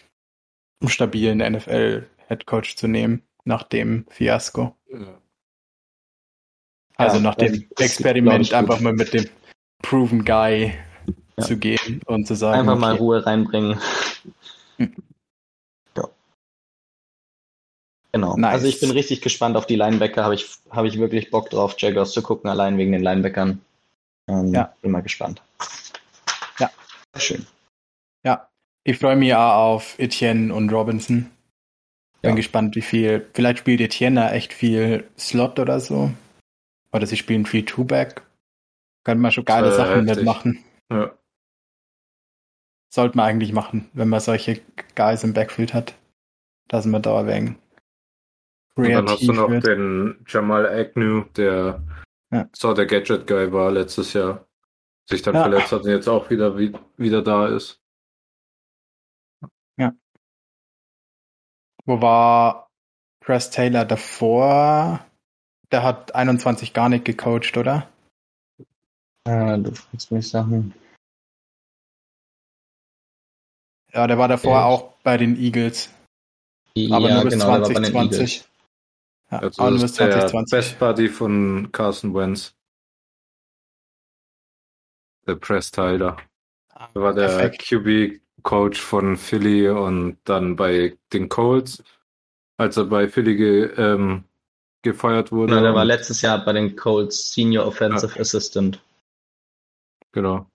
[0.85, 4.75] stabilen NFL-Headcoach zu nehmen nach dem Fiasko.
[4.89, 5.21] Ja.
[6.95, 9.27] Also ja, nach dem Experiment einfach mal mit dem
[9.81, 10.73] Proven Guy
[11.37, 11.43] ja.
[11.43, 12.61] zu gehen und zu sagen.
[12.61, 13.79] Einfach mal Ruhe reinbringen.
[14.77, 14.93] Hm.
[15.97, 16.07] Ja.
[18.11, 18.37] Genau.
[18.37, 18.53] Nice.
[18.53, 20.23] Also ich bin richtig gespannt auf die Linebacker.
[20.23, 23.61] Habe ich, hab ich wirklich Bock drauf, Jaguars zu gucken, allein wegen den Linebackern.
[24.27, 24.73] Ähm, ja.
[24.81, 25.41] Bin mal gespannt.
[26.59, 26.71] Ja.
[27.17, 27.45] Schön.
[28.23, 28.47] Ja.
[28.85, 31.31] Ich freue mich auch auf Etienne und Robinson.
[32.23, 32.35] Bin ja.
[32.35, 33.29] gespannt, wie viel.
[33.33, 36.11] Vielleicht spielt Etienne echt viel Slot oder so.
[36.91, 38.21] Oder sie spielen viel Two-Back.
[39.03, 40.15] Könnte man schon geile Sachen heftig.
[40.17, 40.63] mitmachen.
[40.89, 41.11] Ja.
[42.93, 44.61] Sollte man eigentlich machen, wenn man solche
[44.95, 45.95] Guys im Backfield hat.
[46.69, 47.57] Da sind wir da erwähnen.
[48.75, 49.67] Und dann hast du noch wird.
[49.67, 51.83] den Jamal Agnew, der
[52.31, 52.47] Ja.
[52.53, 54.47] so der Gadget Guy war letztes Jahr.
[55.09, 55.41] Sich dann Ja.
[55.43, 57.81] verletzt hat und jetzt auch wieder, wie, wieder da ist.
[61.85, 62.67] Wo war
[63.19, 65.05] Press Taylor davor?
[65.71, 67.89] Der hat 21 gar nicht gecoacht, oder?
[69.25, 70.73] Ah, du fragst mich Sachen.
[73.91, 74.65] Ja, der war davor Ja.
[74.65, 75.89] auch bei den Eagles.
[76.91, 78.19] Aber ja, nur bis genau, der war bei den 2020.
[78.19, 78.49] Eagles.
[79.31, 80.51] Ja, Also aber nur das bis ist der 2020.
[80.51, 82.55] Best Buddy von Carson Wentz.
[85.27, 86.17] Der Press Tyler.
[86.73, 87.63] Er war der Perfekt.
[88.43, 91.83] QB-Coach von Philly und dann bei den Colts,
[92.57, 94.25] als er bei Philly ge, ähm,
[94.81, 95.53] gefeuert wurde.
[95.53, 98.79] Genau, der war letztes Jahr bei den Colts Senior Offensive Assistant.
[100.11, 100.45] Genau.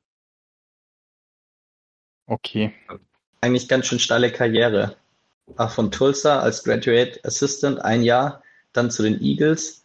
[2.27, 2.75] Okay.
[3.41, 4.97] Eigentlich ganz schön steile Karriere.
[5.57, 8.43] Auch von Tulsa als Graduate Assistant ein Jahr,
[8.75, 9.83] dann zu den Eagles,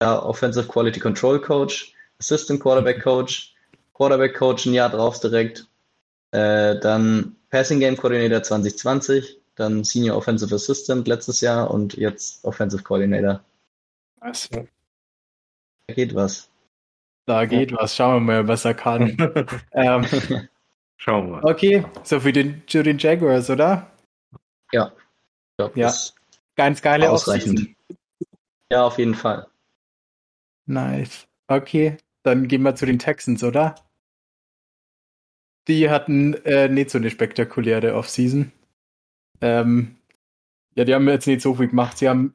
[0.00, 3.56] ja, Offensive Quality Control Coach, Assistant Quarterback Coach,
[3.92, 5.66] Quarterback Coach ein Jahr drauf direkt,
[6.34, 12.82] äh, dann Passing Game Coordinator 2020, dann Senior Offensive Assistant letztes Jahr und jetzt Offensive
[12.82, 13.40] Coordinator.
[14.20, 14.48] Was?
[14.50, 16.50] Da geht was.
[17.26, 17.94] Da geht was.
[17.94, 19.16] Schauen wir mal, was er kann.
[19.72, 20.04] ähm,
[20.96, 21.44] Schauen wir mal.
[21.44, 23.90] okay, so für den, für den Jaguars, oder?
[24.72, 24.92] Ja.
[24.96, 25.92] Ich glaub, Ja.
[26.56, 27.60] Ganz geile Ausreichend.
[27.60, 27.76] Offseason.
[28.70, 29.46] Ja, auf jeden Fall.
[30.66, 31.26] Nice.
[31.48, 33.74] Okay, dann gehen wir zu den Texans, oder?
[35.68, 38.52] Die hatten äh, nicht so eine spektakuläre Offseason.
[39.40, 39.96] Ähm,
[40.74, 41.98] ja, die haben jetzt nicht so viel gemacht.
[41.98, 42.34] Sie haben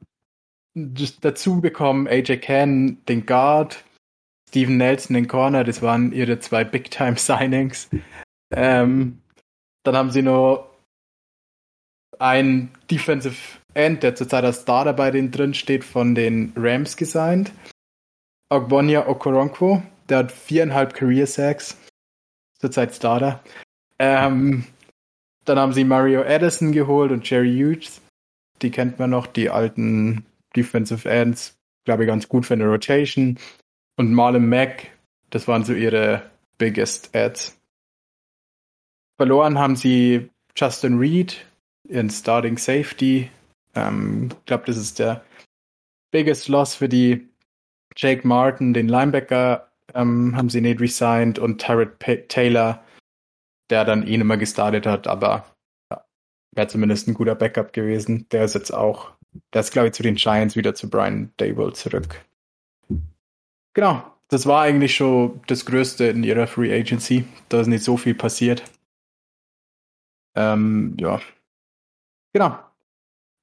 [1.20, 3.84] dazu bekommen AJ Cannon, den Guard,
[4.48, 5.64] Steven Nelson, den Corner.
[5.64, 7.90] Das waren ihre zwei Big-Time-Signings.
[8.52, 9.22] Ähm,
[9.84, 10.70] dann haben sie noch
[12.18, 13.36] einen Defensive
[13.74, 17.52] End, der zurzeit als Starter bei denen drin steht, von den Rams gesigned.
[18.48, 21.76] Ogbonia Okoronkwo, der hat viereinhalb Career Sacks,
[22.60, 23.42] zurzeit Starter.
[23.98, 24.64] Ähm,
[25.44, 28.00] dann haben sie Mario Addison geholt und Jerry Hughes.
[28.62, 33.38] Die kennt man noch, die alten Defensive Ends, glaube ich, ganz gut für eine Rotation.
[33.96, 34.90] Und Marlon Mack,
[35.30, 37.58] das waren so ihre biggest Ads.
[39.16, 41.44] Verloren haben sie Justin Reed,
[41.88, 43.30] ihren Starting Safety.
[43.74, 45.24] Ähm, ich glaube, das ist der
[46.10, 47.28] biggest loss für die
[47.96, 51.98] Jake Martin, den Linebacker, ähm, haben sie nicht resigned und Tyrod
[52.28, 52.84] Taylor,
[53.70, 55.44] der dann nicht mehr gestartet hat, aber
[55.90, 56.04] ja,
[56.52, 58.26] wäre zumindest ein guter Backup gewesen.
[58.30, 59.12] Der ist jetzt auch,
[59.52, 62.24] der ist glaube ich zu den Giants wieder zu Brian Dable zurück.
[63.74, 67.24] Genau, das war eigentlich schon das Größte in ihrer Free Agency.
[67.48, 68.62] Da ist nicht so viel passiert.
[70.36, 71.20] Ähm, ja.
[72.32, 72.58] Genau.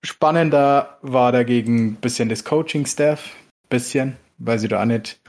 [0.03, 3.35] Spannender war dagegen ein bisschen das Coaching-Staff.
[3.69, 5.19] Bisschen, weil sie da auch nicht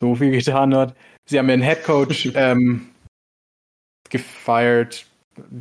[0.00, 0.94] so viel getan hat.
[1.26, 2.88] Sie haben ihren Headcoach ähm,
[4.10, 5.06] gefeiert,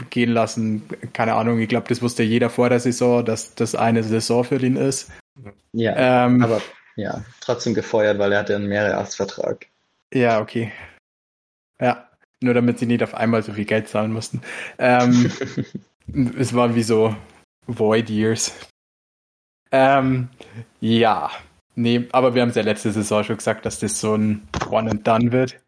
[0.10, 0.88] gehen lassen.
[1.14, 4.58] Keine Ahnung, ich glaube, das wusste jeder vor der Saison, dass das eine Saison für
[4.58, 5.12] ihn ist.
[5.72, 6.62] Ja, Ähm, aber
[6.96, 9.66] ja, trotzdem gefeuert, weil er hatte einen Mehrjahresvertrag.
[10.14, 10.72] Ja, okay.
[11.80, 12.08] Ja,
[12.40, 14.42] nur damit sie nicht auf einmal so viel Geld zahlen mussten.
[14.78, 15.32] Ähm,
[16.38, 17.16] es waren wie so
[17.66, 18.54] Void Years.
[19.72, 20.30] Ähm,
[20.82, 21.32] ja,
[21.76, 24.92] nee, aber wir haben es ja letzte Saison schon gesagt, dass das so ein One
[24.92, 25.60] and Done wird.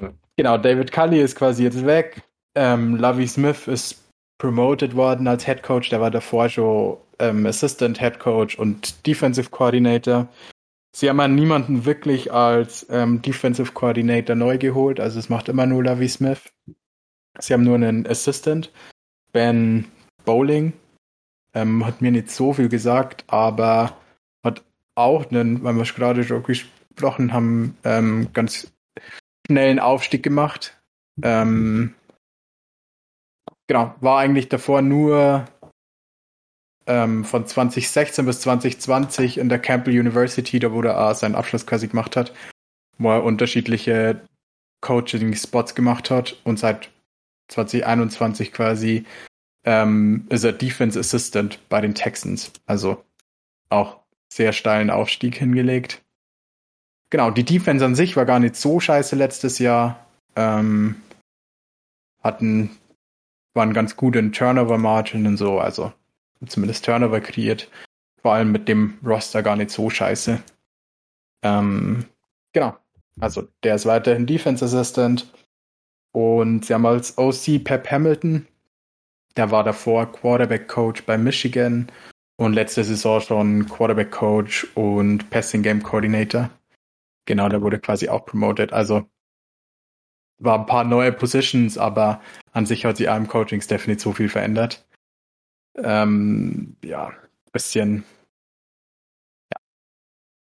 [0.00, 0.12] Ja.
[0.36, 2.22] Genau, David Cully ist quasi jetzt weg.
[2.56, 4.02] Ähm, Lovey Smith ist
[4.38, 5.90] promoted worden als Head Coach.
[5.90, 10.28] Der war davor schon ähm, Assistant Head Coach und Defensive Coordinator.
[10.94, 15.66] Sie haben an niemanden wirklich als ähm, Defensive Coordinator neu geholt, also es macht immer
[15.66, 16.52] nur Lovey Smith.
[17.40, 18.70] Sie haben nur einen Assistant,
[19.32, 19.86] Ben
[20.24, 20.72] Bowling.
[21.52, 23.96] Ähm, hat mir nicht so viel gesagt, aber
[24.94, 28.72] auch einen, weil wir es gerade schon gesprochen haben, ähm, ganz
[29.46, 30.80] schnellen Aufstieg gemacht.
[31.22, 31.94] Ähm,
[33.66, 35.46] genau, war eigentlich davor nur
[36.86, 41.88] ähm, von 2016 bis 2020 in der Campbell University, da wo er seinen Abschluss quasi
[41.88, 42.32] gemacht hat,
[42.98, 44.20] wo er unterschiedliche
[44.80, 46.90] Coaching-Spots gemacht hat und seit
[47.48, 49.04] 2021 quasi
[49.64, 52.52] ähm, ist er Defense Assistant bei den Texans.
[52.66, 53.02] Also
[53.70, 54.03] auch
[54.34, 56.02] sehr steilen Aufstieg hingelegt.
[57.10, 60.04] Genau, die Defense an sich war gar nicht so scheiße letztes Jahr.
[60.34, 60.96] Ähm,
[62.20, 62.70] hatten,
[63.54, 65.92] waren ganz gut in Turnover-Margin und so, also
[66.46, 67.70] zumindest Turnover kreiert.
[68.20, 70.42] Vor allem mit dem Roster gar nicht so scheiße.
[71.44, 72.06] Ähm,
[72.52, 72.76] genau.
[73.20, 75.32] Also der ist weiterhin Defense Assistant.
[76.12, 78.46] Und sie haben als OC Pep Hamilton.
[79.36, 81.90] Der war davor Quarterback Coach bei Michigan
[82.36, 86.50] und letzte Saison schon Quarterback Coach und Passing Game Coordinator.
[87.26, 88.72] Genau, der wurde quasi auch promoted.
[88.72, 89.08] Also
[90.38, 92.20] war ein paar neue Positions, aber
[92.52, 94.86] an sich hat sich im Coaching-Staff nicht so viel verändert.
[95.76, 97.12] Ähm, ja,
[97.52, 98.04] bisschen.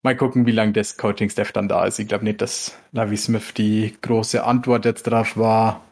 [0.03, 1.99] Mal gucken, wie lange das Coaching-Staff dann da ist.
[1.99, 5.85] Ich glaube nicht, dass Lavi Smith die große Antwort jetzt drauf war.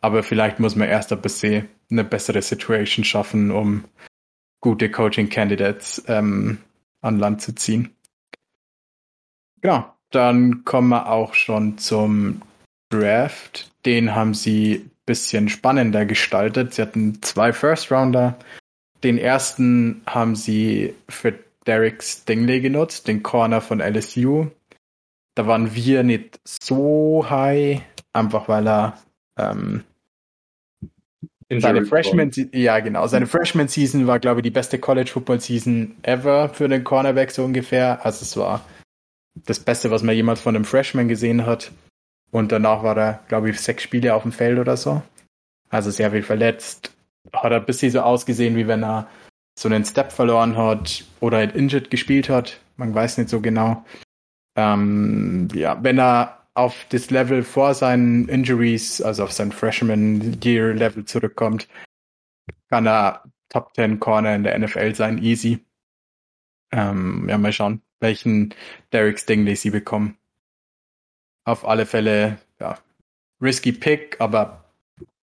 [0.00, 3.84] Aber vielleicht muss man erst ein bisschen eine bessere Situation schaffen, um
[4.60, 6.58] gute Coaching-Candidates ähm,
[7.00, 7.94] an Land zu ziehen.
[9.60, 12.42] Genau, dann kommen wir auch schon zum
[12.90, 13.70] Draft.
[13.84, 16.74] Den haben sie ein bisschen spannender gestaltet.
[16.74, 18.38] Sie hatten zwei First-Rounder.
[19.02, 24.48] Den ersten haben sie für Derek Stingley genutzt, den Corner von LSU.
[25.34, 28.98] Da waren wir nicht so high, einfach weil er
[29.38, 29.84] ähm,
[31.58, 35.96] seine Freshman, ja genau, seine Freshman Season war, glaube ich, die beste College Football Season
[36.02, 38.04] ever für den Cornerback so ungefähr.
[38.04, 38.64] Also es war
[39.34, 41.72] das Beste, was man jemals von einem Freshman gesehen hat.
[42.30, 45.02] Und danach war er, glaube ich, sechs Spiele auf dem Feld oder so.
[45.68, 46.92] Also sehr viel verletzt.
[47.32, 49.08] Hat er ein bisschen so ausgesehen, wie wenn er
[49.58, 52.60] so einen Step verloren hat oder halt injured gespielt hat.
[52.76, 53.84] Man weiß nicht so genau.
[54.56, 60.74] Ähm, ja, wenn er auf das Level vor seinen Injuries, also auf sein Freshman Year
[60.74, 61.68] Level zurückkommt,
[62.68, 65.64] kann er Top 10 Corner in der NFL sein, easy.
[66.72, 68.54] Ähm, ja, mal schauen, welchen
[68.92, 70.16] Derek Stingley sie bekommen.
[71.44, 72.78] Auf alle Fälle, ja,
[73.40, 74.64] risky Pick, aber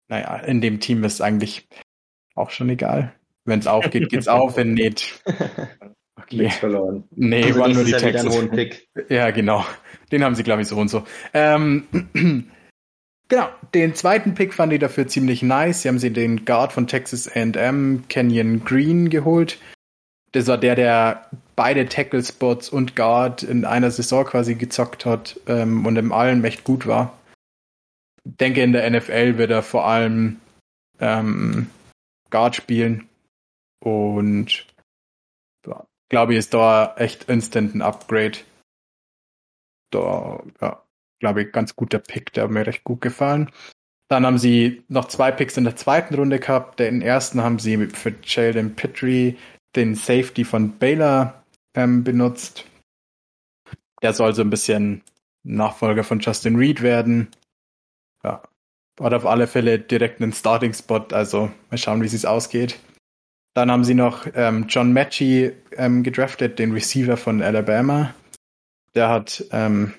[0.08, 1.68] naja, in dem Team ist eigentlich
[2.36, 3.14] auch schon egal.
[3.44, 5.24] Wenn es aufgeht, geht's auf, wenn nicht.
[6.18, 6.38] Okay.
[6.38, 7.04] Nichts verloren.
[7.12, 8.36] Nee, also waren nur die Texans.
[9.10, 9.66] Ja, genau.
[10.16, 11.06] Den haben sie, glaube ich, so und so.
[11.34, 11.88] Ähm,
[13.28, 15.82] genau, den zweiten Pick fand ich dafür ziemlich nice.
[15.82, 19.58] Sie haben sie den Guard von Texas AM, Kenyon Green, geholt.
[20.32, 25.86] Das war der, der beide Tackle-Spots und Guard in einer Saison quasi gezockt hat ähm,
[25.86, 27.18] und im allem echt gut war.
[28.24, 30.40] Ich denke, in der NFL wird er vor allem
[31.02, 31.68] ähm,
[32.30, 33.10] Guard spielen
[33.82, 34.66] und
[36.08, 38.38] glaube ich, ist da echt instant ein Upgrade
[39.92, 40.84] da, ja,
[41.20, 43.52] glaube ich, ganz guter Pick, der hat mir recht gut gefallen.
[44.08, 46.80] Dann haben sie noch zwei Picks in der zweiten Runde gehabt.
[46.80, 49.38] Den ersten haben sie für Sheldon Petrie
[49.76, 51.44] den Safety von Baylor
[51.76, 52.66] ähm, benutzt.
[54.02, 55.02] Der soll so ein bisschen
[55.44, 57.30] Nachfolger von Justin Reed werden.
[58.24, 58.44] Ja,
[59.00, 62.80] hat auf alle Fälle direkt einen Starting-Spot, also mal schauen, wie es ausgeht.
[63.56, 68.14] Dann haben sie noch ähm, John Matchy ähm, gedraftet, den Receiver von Alabama.
[68.96, 69.94] Der hat ähm,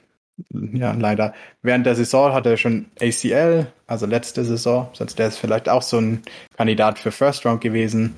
[0.51, 5.39] ja leider während der Saison hat er schon ACL, also letzte Saison, sonst der ist
[5.39, 6.23] vielleicht auch so ein
[6.57, 8.17] Kandidat für First Round gewesen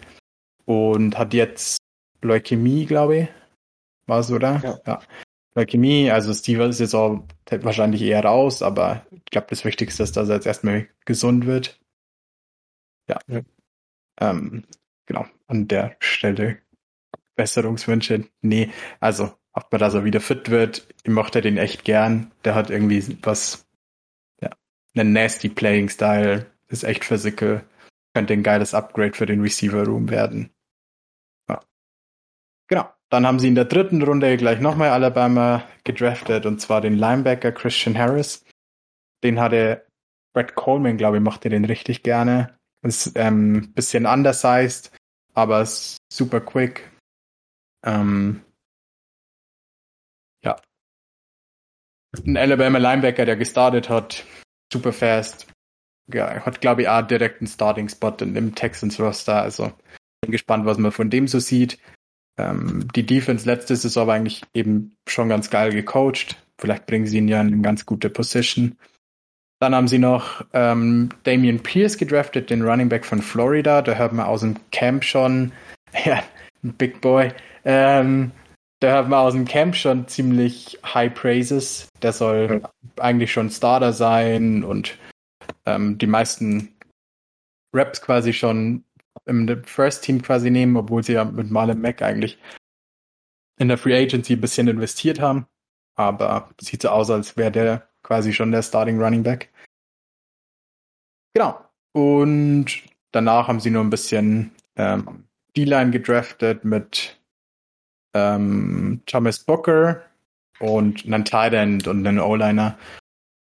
[0.64, 1.79] und hat jetzt
[2.23, 3.29] Leukämie, glaube ich,
[4.07, 4.61] war es oder?
[4.62, 4.81] Ja.
[4.87, 5.01] ja.
[5.55, 10.29] Leukämie, also ist die Saison wahrscheinlich eher raus, aber ich glaube, das Wichtigste ist, dass
[10.29, 11.81] er jetzt erstmal gesund wird.
[13.09, 13.19] Ja.
[13.29, 13.41] ja.
[14.21, 14.64] Ähm,
[15.07, 16.59] genau, an der Stelle
[17.35, 18.29] Besserungswünsche.
[18.43, 20.87] Nee, also hofft dass er wieder fit wird.
[21.03, 22.31] Ich mochte den echt gern.
[22.44, 23.66] Der hat irgendwie was,
[24.40, 24.51] ja,
[24.94, 27.64] einen nasty Playing Style, ist echt physical.
[28.14, 30.51] Könnte ein geiles Upgrade für den Receiver Room werden.
[31.49, 31.61] Ja.
[32.68, 32.88] Genau.
[33.11, 37.53] Dann haben sie in der dritten Runde gleich nochmal Alabama gedraftet und zwar den Linebacker
[37.53, 38.44] Christian Harris.
[39.25, 39.87] Den hatte
[40.35, 42.55] Brett Coleman, glaube ich, mochte den richtig gerne.
[42.83, 44.92] Ist ähm, bisschen undersized,
[45.33, 46.90] aber super quick.
[47.85, 48.42] Ähm,
[52.25, 54.25] ein Alabama Linebacker, der gestartet hat,
[54.73, 55.47] super fast.
[56.12, 59.42] Ja, hat, glaube ich, auch direkt einen Starting-Spot in dem Texans-Roster.
[59.42, 59.73] Also
[60.23, 61.79] bin gespannt, was man von dem so sieht.
[62.38, 66.37] Ähm, die Defense letzte Saison war eigentlich eben schon ganz geil gecoacht.
[66.59, 68.77] Vielleicht bringen sie ihn ja in eine ganz gute Position.
[69.61, 73.83] Dann haben sie noch ähm, Damian Pierce gedraftet, den Running Back von Florida.
[73.83, 75.53] Da hört man aus dem Camp schon,
[76.05, 76.23] ja,
[76.62, 77.33] ein Big Boy.
[77.64, 78.33] Ähm,
[78.81, 81.88] da hat man aus dem Camp schon ziemlich High Praises.
[82.03, 82.71] Der soll ja.
[83.03, 84.97] eigentlich schon Starter sein und
[85.67, 86.77] ähm, die meisten
[87.73, 88.85] Raps quasi schon
[89.27, 92.38] im First Team quasi nehmen, obwohl sie ja mit Marlon Mack eigentlich
[93.59, 95.47] in der Free Agency ein bisschen investiert haben.
[95.97, 99.51] Aber sieht so aus, als wäre der quasi schon der Starting Running Back.
[101.35, 101.61] Genau.
[101.93, 102.67] Und
[103.11, 105.25] danach haben sie nur ein bisschen ähm,
[105.57, 107.18] D-Line gedraftet mit
[108.14, 110.03] ähm, Thomas Booker
[110.61, 112.79] und einen Tight End und einen O-Liner.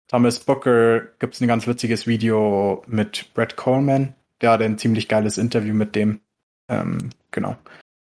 [0.08, 4.14] Thomas Booker gibt es ein ganz witziges Video mit Brett Coleman.
[4.40, 6.20] Der hat ein ziemlich geiles Interview mit dem.
[6.68, 7.56] Ähm, genau.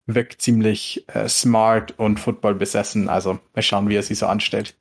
[0.07, 3.09] wirkt ziemlich äh, smart und Football besessen.
[3.09, 4.77] Also mal schauen, wie er sie so anstellt.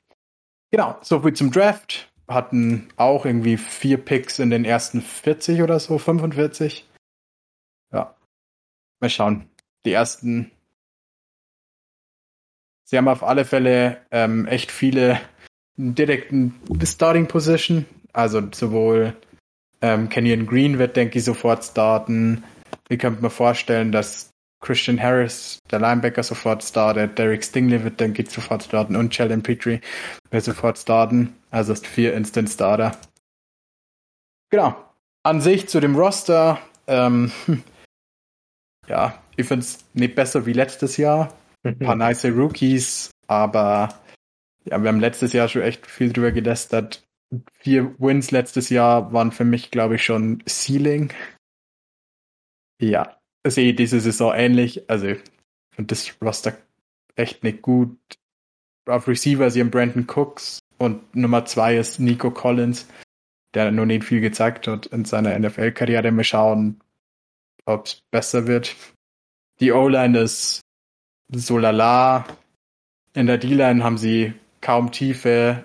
[0.70, 2.10] Genau, so viel zum Draft.
[2.28, 6.88] Hatten auch irgendwie vier Picks in den ersten 40 oder so, 45.
[7.92, 8.14] Ja.
[9.00, 9.48] Mal schauen.
[9.86, 10.50] Die ersten.
[12.90, 15.20] Sie haben auf alle Fälle ähm, echt viele
[15.76, 17.84] direkten Starting Position.
[18.14, 19.14] Also sowohl
[19.82, 22.44] ähm, Kenyon Green wird, denke ich, sofort starten.
[22.88, 24.30] Ich könnte mir vorstellen, dass
[24.62, 27.18] Christian Harris, der Linebacker, sofort startet.
[27.18, 28.96] Derek Stingley wird, denke ich, sofort starten.
[28.96, 29.82] Und Sheldon Petrie
[30.30, 31.34] wird sofort starten.
[31.50, 32.96] Also ist vier Instant Starter.
[34.48, 34.74] Genau.
[35.24, 36.58] An sich zu dem Roster.
[36.86, 37.32] Ähm,
[38.88, 41.34] ja, ich finde es nicht besser wie letztes Jahr.
[41.64, 44.00] Ein paar nice Rookies, aber
[44.64, 47.06] ja, wir haben letztes Jahr schon echt viel drüber gelästert.
[47.52, 51.12] Vier Wins letztes Jahr waren für mich, glaube ich, schon Ceiling.
[52.80, 54.88] Ja, sehe diese Saison ähnlich.
[54.88, 55.14] Also,
[55.74, 56.56] finde das Roster
[57.16, 57.98] echt nicht gut.
[58.86, 62.88] Auf Receiver sie haben Brandon Cooks und Nummer zwei ist Nico Collins,
[63.54, 66.10] der noch nicht viel gezeigt hat in seiner NFL-Karriere.
[66.12, 66.80] Mal schauen,
[67.66, 68.74] ob es besser wird.
[69.60, 70.62] Die O-Line ist
[71.30, 72.26] so lala.
[73.14, 75.64] In der D-Line haben sie kaum Tiefe.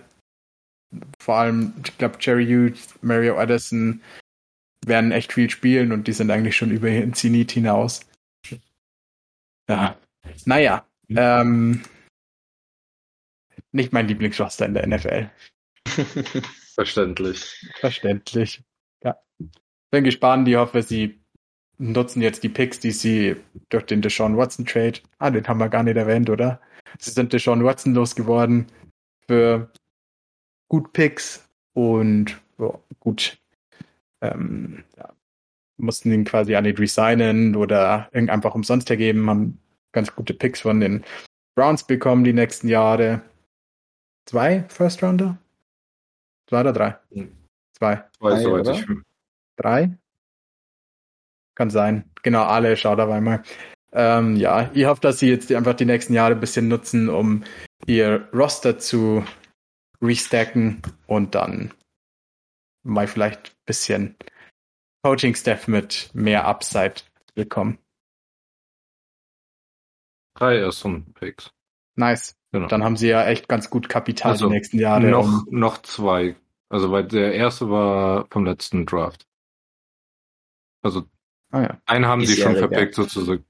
[1.20, 4.02] Vor allem, ich glaube, Jerry Hughes, Mario Addison
[4.86, 8.02] werden echt viel spielen und die sind eigentlich schon über den Zenit hinaus.
[9.68, 9.98] Ja.
[10.46, 10.86] Naja.
[11.10, 11.84] Ähm,
[13.72, 15.30] nicht mein Lieblingsroster in der NFL.
[16.76, 17.70] Verständlich.
[17.80, 18.64] Verständlich.
[19.04, 19.18] Ja.
[19.92, 20.48] Bin gespannt.
[20.48, 21.23] Ich hoffe, sie
[21.92, 23.36] nutzen jetzt die Picks, die sie
[23.70, 25.00] durch den Deshaun Watson Trade.
[25.20, 26.62] Ah, den haben wir gar nicht erwähnt, oder?
[27.00, 28.68] Sie sind Deshaun Watson losgeworden
[29.28, 29.70] für
[30.70, 33.38] gut Picks und ja, gut.
[34.22, 35.10] Ähm, ja,
[35.78, 39.60] mussten ihn quasi an nicht resignen oder einfach umsonst hergeben, haben
[39.92, 41.04] ganz gute Picks von den
[41.56, 43.22] Browns bekommen die nächsten Jahre.
[44.26, 45.38] Zwei First Rounder?
[46.48, 46.98] Zwei oder drei?
[47.12, 47.32] Hm.
[47.74, 48.04] Zwei.
[48.20, 48.74] Weiß, Drei, soweit oder?
[48.74, 48.86] ich
[49.58, 49.98] Drei?
[51.56, 52.10] Kann sein.
[52.24, 53.44] Genau, alle, schau dabei mal.
[53.92, 57.44] Ähm, ja, ich hoffe, dass sie jetzt einfach die nächsten Jahre ein bisschen nutzen, um
[57.86, 59.24] ihr Roster zu
[60.02, 61.74] restacken und dann
[62.84, 64.16] mal vielleicht ein bisschen
[65.04, 66.96] Coaching-Staff mit mehr Upside
[67.36, 67.78] bekommen.
[70.36, 71.52] Drei Erstrunden-Picks.
[71.96, 72.36] Nice.
[72.52, 72.68] Genau.
[72.68, 75.04] Dann haben sie ja echt ganz gut Kapital Also, die nächsten Jahre.
[75.10, 76.36] noch, um, noch zwei.
[76.70, 79.28] Also, weil der erste war vom letzten Draft.
[80.82, 81.08] Also,
[81.54, 81.78] ah, ja.
[81.86, 83.46] einen haben sie schon verpickt sozusagen.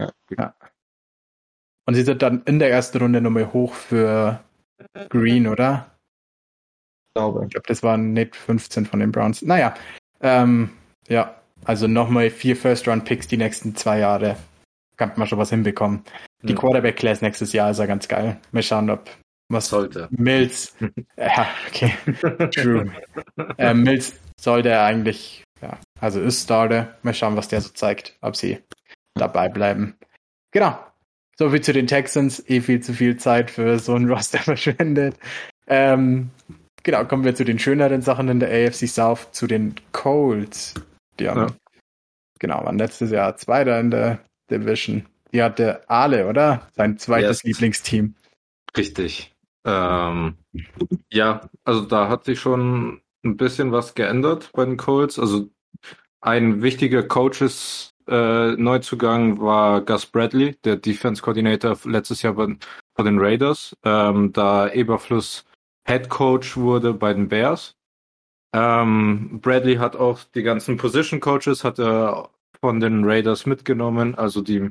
[1.86, 4.40] Und sie sind dann in der ersten Runde nochmal hoch für
[5.10, 5.94] Green, oder?
[7.14, 7.44] glaube.
[7.46, 9.42] Ich glaube, das waren nicht 15 von den Browns.
[9.42, 9.74] Naja,
[10.22, 10.70] ähm,
[11.08, 11.36] ja,
[11.66, 14.38] also nochmal vier First-Round-Picks die nächsten zwei Jahre.
[14.98, 16.04] Kann man schon was hinbekommen.
[16.44, 16.58] Die Hm.
[16.58, 18.40] Quarterback-Class nächstes Jahr ist ja ganz geil.
[18.52, 19.10] Mal schauen, ob
[19.50, 20.08] was Sollte.
[20.12, 20.76] Mills.
[21.18, 21.94] ja, okay.
[22.52, 22.92] True.
[23.58, 26.96] ähm, Mills sollte eigentlich, ja, also ist Starter.
[27.04, 28.60] Mal schauen, was der so zeigt, ob sie
[29.16, 29.96] dabei bleiben.
[30.52, 30.78] Genau.
[31.38, 32.44] So viel zu den Texans.
[32.48, 35.18] Eh viel zu viel Zeit für so ein Roster verschwendet.
[35.68, 36.30] Ähm,
[36.84, 40.74] genau, kommen wir zu den schöneren Sachen in der AFC South, zu den Colts.
[41.20, 41.48] Die haben, Ja.
[42.40, 44.20] genau, waren letztes Jahr Zweiter in der
[44.52, 45.06] Division.
[45.32, 46.68] Die hatte Ale, oder?
[46.76, 47.44] Sein zweites Yes.
[47.44, 48.16] Lieblingsteam.
[48.78, 49.34] Richtig.
[49.66, 50.36] Ähm,
[51.12, 55.20] ja, also da hat sich schon ein bisschen was geändert bei den Colts.
[55.20, 55.50] Also
[56.22, 62.56] ein wichtiger Coaches äh, Neuzugang war Gus Bradley, der Defense Coordinator letztes Jahr bei,
[62.96, 65.46] bei den Raiders, ähm, da Eberfluss
[65.86, 67.76] Head Coach wurde bei den Bears.
[68.54, 74.42] Ähm, Bradley hat auch die ganzen Position Coaches hat er von den Raiders mitgenommen, also
[74.42, 74.70] die,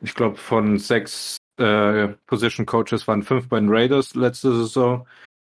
[0.00, 5.06] ich glaube von sechs äh, Position Coaches waren fünf bei den Raiders letzte Saison.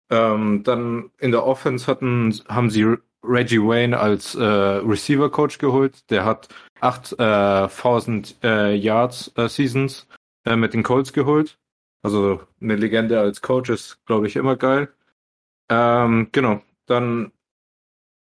[0.09, 6.09] Ähm, dann in der Offense hatten, haben sie Reggie Wayne als äh, Receiver Coach geholt.
[6.09, 6.49] Der hat
[6.81, 10.07] 8000 äh, Yards äh, Seasons
[10.45, 11.57] äh, mit den Colts geholt.
[12.03, 14.89] Also eine Legende als Coach ist, glaube ich, immer geil.
[15.69, 16.61] Ähm, genau.
[16.85, 17.31] Dann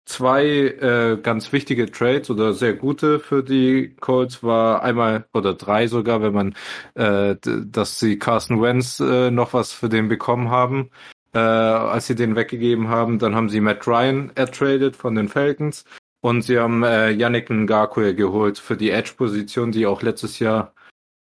[0.05, 5.87] zwei äh, ganz wichtige Trades oder sehr gute für die Colts war einmal oder drei
[5.87, 6.55] sogar, wenn man
[6.93, 10.91] äh, dass sie Carson Wentz äh, noch was für den bekommen haben,
[11.35, 13.19] äh, als sie den weggegeben haben.
[13.19, 15.83] Dann haben sie Matt Ryan ertradet von den Falcons
[16.21, 20.73] und sie haben äh, Yannick Ngakwe geholt für die Edge-Position, die auch letztes Jahr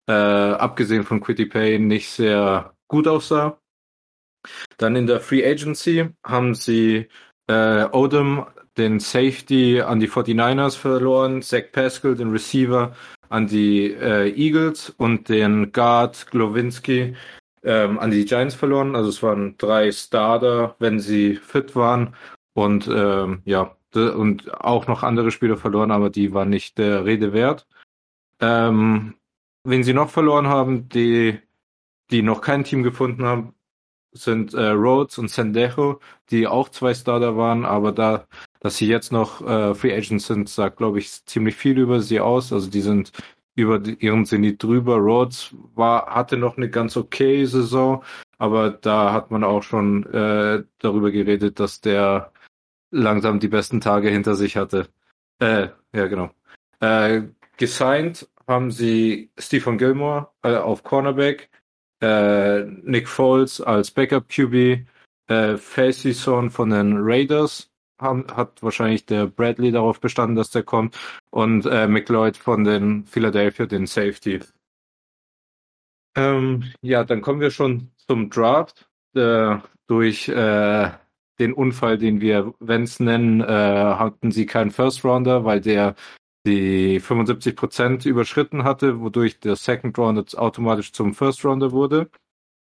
[0.09, 3.59] äh, abgesehen von Quitty Pay nicht sehr gut aussah.
[4.77, 7.09] Dann in der Free Agency haben sie
[7.49, 8.47] äh, Odom,
[8.77, 12.95] den Safety, an die 49ers verloren, Zach Pascal, den Receiver,
[13.29, 17.15] an die äh, Eagles und den Guard Glowinski
[17.65, 18.97] ähm, an die Giants verloren.
[18.97, 22.15] Also es waren drei Starter, wenn sie fit waren.
[22.55, 27.33] Und ähm, ja, und auch noch andere Spieler verloren, aber die waren nicht der Rede
[27.33, 27.67] wert.
[28.41, 29.15] Ähm,
[29.65, 31.41] wen sie noch verloren haben, die,
[32.11, 33.55] die noch kein Team gefunden haben,
[34.12, 36.01] sind äh, Rhodes und Sendejo,
[36.31, 38.27] die auch zwei Starter waren, aber da,
[38.61, 42.21] dass sie jetzt noch äh, Free Agents sind, sagt, glaube ich, ziemlich viel über sie
[42.21, 42.53] aus.
[42.53, 43.12] Also die sind
[43.55, 44.97] über die, ihren Zenit drüber.
[44.97, 48.03] Rhodes war, hatte noch eine ganz okay Saison,
[48.39, 52.33] aber da hat man auch schon äh, darüber geredet, dass der
[52.91, 54.89] langsam die besten Tage hinter sich hatte.
[55.41, 56.31] Äh, ja, genau.
[56.81, 57.23] Äh,
[57.57, 61.51] gesigned haben sie Stephen Gilmore äh, auf Cornerback,
[62.01, 64.87] äh, Nick Foles als Backup QB,
[65.29, 70.97] äh, Facyson von den Raiders haben, hat wahrscheinlich der Bradley darauf bestanden, dass der kommt
[71.30, 74.40] und äh, McLeod von den Philadelphia, den Safety.
[76.16, 78.88] Ähm, ja, dann kommen wir schon zum Draft.
[79.14, 80.90] Äh, durch äh,
[81.38, 85.95] den Unfall, den wir Vents nennen, äh, hatten sie keinen First Rounder, weil der
[86.47, 92.11] die 75 Prozent überschritten hatte, wodurch der Second Rounder automatisch zum First Rounder wurde.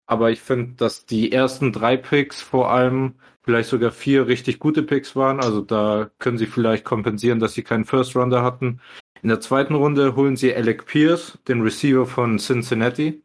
[0.07, 4.83] Aber ich finde, dass die ersten drei Picks vor allem vielleicht sogar vier richtig gute
[4.83, 5.39] Picks waren.
[5.39, 8.81] Also da können sie vielleicht kompensieren, dass sie keinen First Rounder hatten.
[9.21, 13.23] In der zweiten Runde holen sie Alec Pierce, den Receiver von Cincinnati,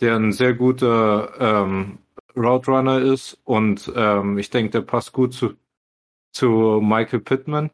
[0.00, 1.98] der ein sehr guter ähm,
[2.36, 5.54] Route Runner ist und ähm, ich denke, der passt gut zu,
[6.32, 7.70] zu Michael Pittman.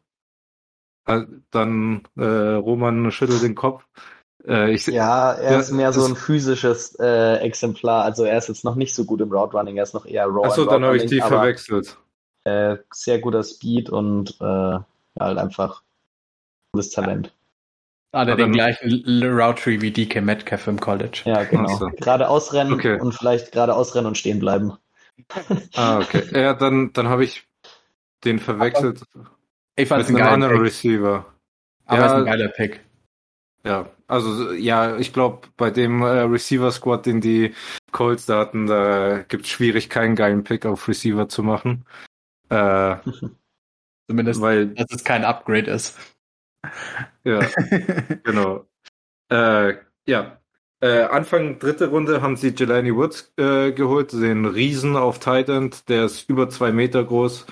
[1.05, 3.85] Äh, dann äh, Roman schüttelt den Kopf.
[4.47, 8.03] Äh, ich, ja, er ist mehr so ein physisches äh, Exemplar.
[8.03, 10.25] Also er ist jetzt noch nicht so gut im Route Running, er ist noch eher
[10.25, 10.47] raw.
[10.47, 11.97] Achso, dann habe ich die aber, verwechselt.
[12.43, 14.79] Äh, sehr guter Speed und äh,
[15.19, 15.83] halt einfach
[16.73, 17.33] gutes Talent.
[18.11, 21.21] Ah, der den gleichen Route Tree wie DK Metcalf im College.
[21.25, 21.77] Ja, genau.
[21.77, 21.87] So.
[21.87, 22.99] Gerade ausrennen okay.
[22.99, 24.73] und vielleicht gerade ausrennen und stehen bleiben.
[25.75, 26.23] Ah, okay.
[26.31, 27.47] Ja, dann, dann habe ich
[28.23, 29.03] den verwechselt.
[29.75, 30.63] Ich fand einem anderen Pick.
[30.63, 31.25] Receiver.
[31.85, 32.81] Aber ja, ist ein geiler Pick.
[33.65, 37.53] Ja, also ja, ich glaube, bei dem äh, Receiver-Squad, den die
[37.91, 41.85] Colts da hatten, da gibt es schwierig, keinen geilen Pick auf Receiver zu machen.
[42.49, 42.97] Äh,
[44.09, 45.97] Zumindest, weil, dass es kein Upgrade ist.
[47.25, 47.39] Ja,
[48.23, 48.65] genau.
[49.29, 50.37] Äh, ja,
[50.81, 55.87] äh, Anfang dritte Runde haben sie Jelani Woods äh, geholt, den Riesen auf Tight End,
[55.87, 57.45] der ist über zwei Meter groß.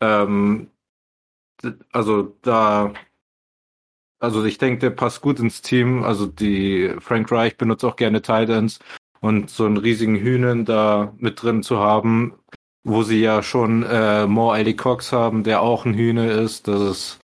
[0.00, 0.70] Ähm,
[1.92, 2.94] also da,
[4.18, 6.02] also ich denke, der passt gut ins Team.
[6.02, 8.80] Also die Frank Reich benutzt auch gerne Tight Ends
[9.20, 12.34] und so einen riesigen Hühnen da mit drin zu haben,
[12.84, 16.80] wo sie ja schon äh, More Ali Cox haben, der auch ein Hühne ist, das
[16.80, 17.20] ist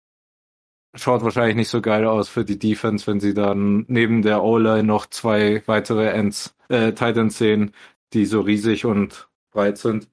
[0.97, 4.85] schaut wahrscheinlich nicht so geil aus für die Defense, wenn sie dann neben der O-Line
[4.85, 7.73] noch zwei weitere Ends, äh, Titans sehen,
[8.13, 10.09] die so riesig und breit sind.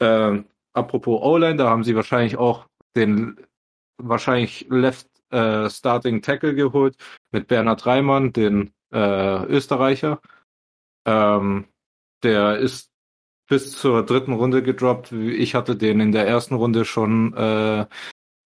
[0.00, 2.66] Ähm, apropos O-Line, da haben sie wahrscheinlich auch
[2.96, 3.36] den
[3.98, 6.96] wahrscheinlich Left äh, Starting Tackle geholt
[7.32, 10.20] mit Bernhard Reimann, den äh, Österreicher.
[11.06, 11.66] Ähm,
[12.22, 12.90] der ist
[13.48, 15.12] bis zur dritten Runde gedroppt.
[15.12, 17.86] Ich hatte den in der ersten Runde schon äh,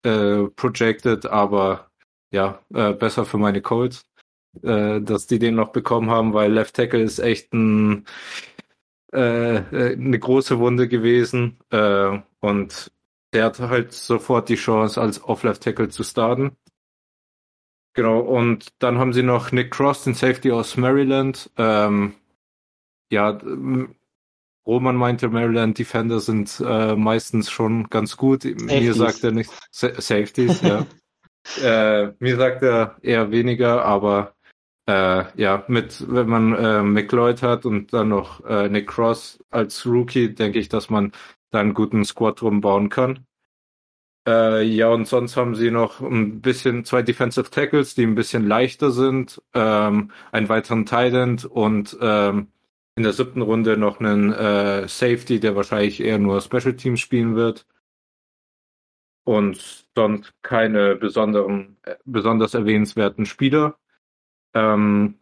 [0.02, 1.90] äh, projected, aber
[2.32, 4.04] ja, äh, besser für meine Colts,
[4.62, 8.06] äh, dass die den noch bekommen haben, weil Left Tackle ist echt ein,
[9.12, 12.92] äh, äh, eine große Wunde gewesen äh, und
[13.32, 16.56] der hat halt sofort die Chance, als Off-Left Tackle zu starten.
[17.94, 21.50] Genau, und dann haben sie noch Nick Cross, den Safety aus Maryland.
[21.56, 22.14] Ähm,
[23.10, 23.38] ja,
[24.66, 28.42] Roman meinte, Maryland Defender sind äh, meistens schon ganz gut.
[28.42, 28.66] Safeties.
[28.66, 30.86] Mir sagt er nicht Sa Safeties, ja.
[31.62, 34.34] äh, mir sagt er eher weniger, aber
[34.86, 39.84] äh, ja, mit wenn man äh, McLeod hat und dann noch äh, Nick Cross als
[39.86, 41.12] Rookie, denke ich, dass man
[41.50, 43.26] da einen guten Squad rumbauen kann.
[44.26, 48.46] Äh, ja, und sonst haben sie noch ein bisschen zwei Defensive Tackles, die ein bisschen
[48.46, 52.52] leichter sind, ähm, einen weiteren End und ähm,
[52.96, 57.34] in der siebten Runde noch einen äh, Safety, der wahrscheinlich eher nur Special Teams spielen
[57.34, 57.66] wird.
[59.24, 63.78] Und sonst keine besonderen, äh, besonders erwähnenswerten Spieler.
[64.54, 65.18] Ähm,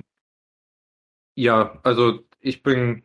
[1.36, 3.04] ja, also ich bin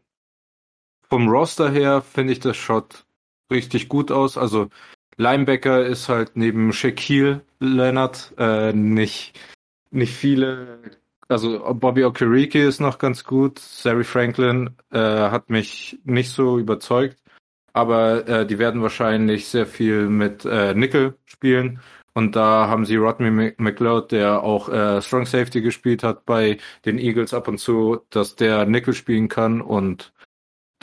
[1.10, 3.06] vom Roster her, finde ich, das schaut
[3.52, 4.38] richtig gut aus.
[4.38, 4.70] Also
[5.18, 9.40] Linebacker ist halt neben Shaquille Leonard äh, nicht,
[9.92, 10.80] nicht viele
[11.30, 13.60] also Bobby Okereke ist noch ganz gut.
[13.60, 17.18] Sari Franklin äh, hat mich nicht so überzeugt.
[17.74, 21.80] Aber äh, die werden wahrscheinlich sehr viel mit äh, Nickel spielen.
[22.14, 27.00] Und da haben sie Rodney McLeod, der auch äh, Strong Safety gespielt hat bei den
[27.00, 29.62] Eagles ab und zu, dass der Nickel spielen kann.
[29.62, 30.14] Und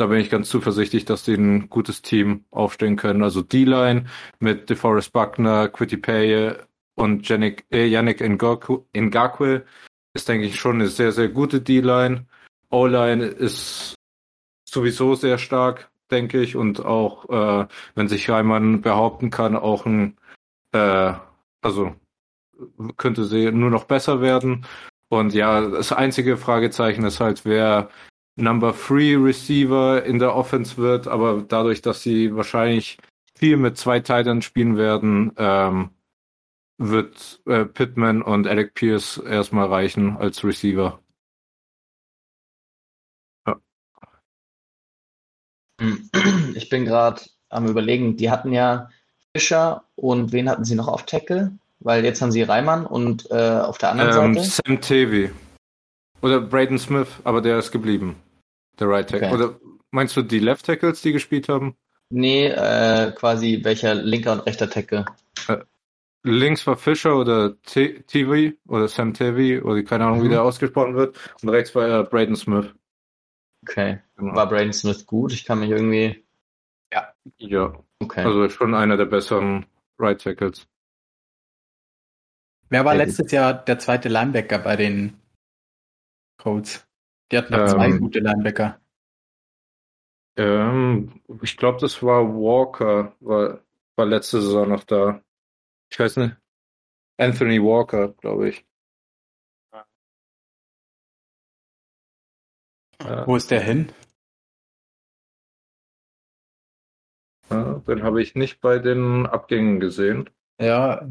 [0.01, 3.23] da bin ich ganz zuversichtlich, dass die ein gutes Team aufstellen können.
[3.23, 4.07] Also D-Line
[4.39, 6.57] mit DeForest Buckner, Quitty Paye
[6.95, 9.65] und Yannick, äh, Yannick Ngakwe
[10.15, 12.27] ist, denke ich, schon eine sehr, sehr gute D-Line.
[12.71, 13.95] O-Line ist
[14.67, 20.17] sowieso sehr stark, denke ich, und auch, äh, wenn sich Reimann behaupten kann, auch ein,
[20.73, 21.13] äh,
[21.61, 21.95] also
[22.97, 24.65] könnte sie nur noch besser werden.
[25.09, 27.91] Und ja, das einzige Fragezeichen ist halt, wer
[28.41, 32.99] Number Three Receiver in der Offense wird, aber dadurch, dass sie wahrscheinlich
[33.35, 35.91] viel mit zwei Titans spielen werden, ähm,
[36.79, 40.99] wird äh, Pittman und Alec Pierce erstmal reichen als Receiver.
[43.47, 43.61] Ja.
[46.55, 48.89] Ich bin gerade am überlegen, die hatten ja
[49.37, 51.53] Fischer und wen hatten sie noch auf Tackle?
[51.81, 54.63] Weil jetzt haben sie Reimann und äh, auf der anderen ähm, Seite?
[54.67, 55.31] Sam Tavy.
[56.23, 58.17] Oder Braden Smith, aber der ist geblieben.
[58.81, 59.29] Der Right Tackle.
[59.29, 59.37] Okay.
[59.37, 59.61] Oder
[59.91, 61.77] meinst du die Left Tackles, die gespielt haben?
[62.11, 65.05] Nee, äh, quasi welcher linker und rechter Tackle.
[65.47, 65.59] Äh,
[66.25, 70.25] links war Fischer oder TV oder Sam TV oder keine Ahnung, mhm.
[70.25, 71.17] wie der ausgesprochen wird.
[71.43, 72.75] Und rechts war äh, Braden Smith.
[73.63, 74.01] Okay.
[74.17, 74.35] Genau.
[74.35, 75.33] War Braden Smith gut?
[75.33, 76.25] Ich kann mich irgendwie.
[76.93, 77.13] Ja.
[77.39, 77.79] Ja.
[78.01, 78.25] Okay.
[78.25, 79.67] Also schon einer der besseren
[79.99, 80.67] Right Tackles.
[82.71, 85.21] Wer war letztes Jahr der zweite Linebacker bei den
[86.39, 86.87] Colts?
[87.31, 88.81] Die hatten noch ähm, zwei gute Linebacker.
[90.37, 93.61] Ähm, ich glaube, das war Walker, war,
[93.97, 95.23] war letzte Saison noch da.
[95.91, 96.37] Ich weiß nicht.
[97.19, 98.67] Anthony Walker, glaube ich.
[103.27, 103.93] Wo ist der hin?
[107.51, 110.31] Ja, den habe ich nicht bei den Abgängen gesehen.
[110.61, 111.05] Ja.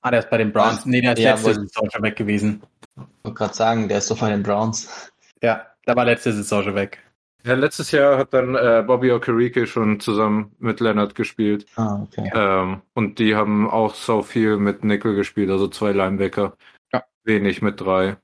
[0.00, 0.86] Ah, der ist bei den Browns.
[0.86, 2.62] Nee, der ist ja, letzte Saison schon weg gewesen.
[2.96, 5.10] Ich wollte gerade sagen, der ist doch bei den Browns.
[5.42, 7.02] Ja, der war letzte Saison schon weg.
[7.44, 11.66] Ja, letztes Jahr hat dann äh, Bobby Okereke schon zusammen mit Leonard gespielt.
[11.76, 12.30] Ah, okay.
[12.34, 16.56] Ähm, und die haben auch so viel mit Nickel gespielt, also zwei Linebacker.
[16.92, 17.04] Ja.
[17.24, 18.16] Wenig mit drei.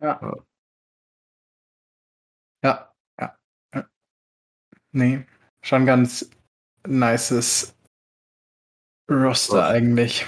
[0.00, 0.20] Ja.
[2.64, 3.38] Ja, ja.
[3.74, 3.88] ja.
[4.92, 5.26] Nee,
[5.62, 6.30] schon ganz
[6.86, 7.75] nices
[9.10, 9.70] Roster Was?
[9.70, 10.26] eigentlich.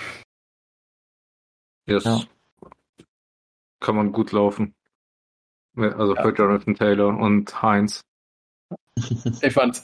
[1.86, 2.04] Yes.
[2.04, 2.20] Ja.
[3.80, 4.74] Kann man gut laufen.
[5.76, 6.22] Also ja.
[6.22, 8.04] für Jonathan Taylor und Heinz.
[9.42, 9.80] Ich fand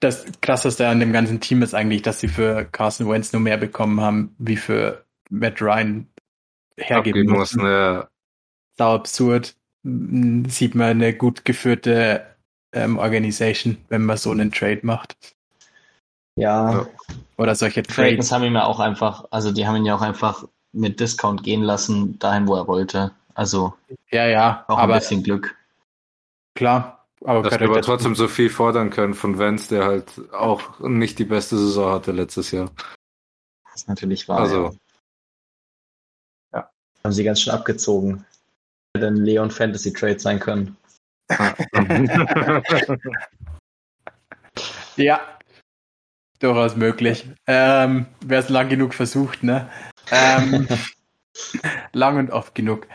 [0.00, 3.58] das krasseste an dem ganzen Team ist eigentlich, dass sie für Carson Wentz nur mehr
[3.58, 6.08] bekommen haben, wie für Matt Ryan
[6.76, 7.60] hergeben mussten.
[7.60, 8.08] Ja.
[8.76, 9.56] Sau absurd.
[9.84, 12.26] Sieht man eine gut geführte
[12.72, 15.16] ähm, Organisation, wenn man so einen Trade macht.
[16.38, 16.86] Ja.
[17.36, 18.32] Oder solche Trades.
[18.32, 21.62] haben ihn ja auch einfach, also die haben ihn ja auch einfach mit Discount gehen
[21.62, 23.12] lassen, dahin, wo er wollte.
[23.34, 23.74] Also
[24.10, 25.56] ja, ja, auch aber, ein bisschen Glück.
[26.54, 30.80] Klar, aber dass wir aber trotzdem so viel fordern können von Vance, der halt auch
[30.80, 32.70] nicht die beste Saison hatte letztes Jahr.
[33.64, 34.40] Das ist natürlich wahr.
[34.40, 34.64] Also
[36.52, 36.58] ja.
[36.58, 36.70] ja.
[37.04, 38.24] Haben sie ganz schön abgezogen.
[38.96, 40.76] Denn Leon Fantasy Trade sein können.
[44.96, 45.20] ja,
[46.38, 47.28] durchaus möglich.
[47.46, 49.70] Ähm, Wer es lang genug versucht, ne?
[50.10, 50.68] Ähm,
[51.92, 52.86] lang und oft genug.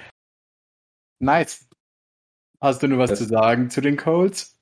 [1.19, 1.67] Nice.
[2.61, 4.57] Hast du nur was das zu sagen zu den Colts?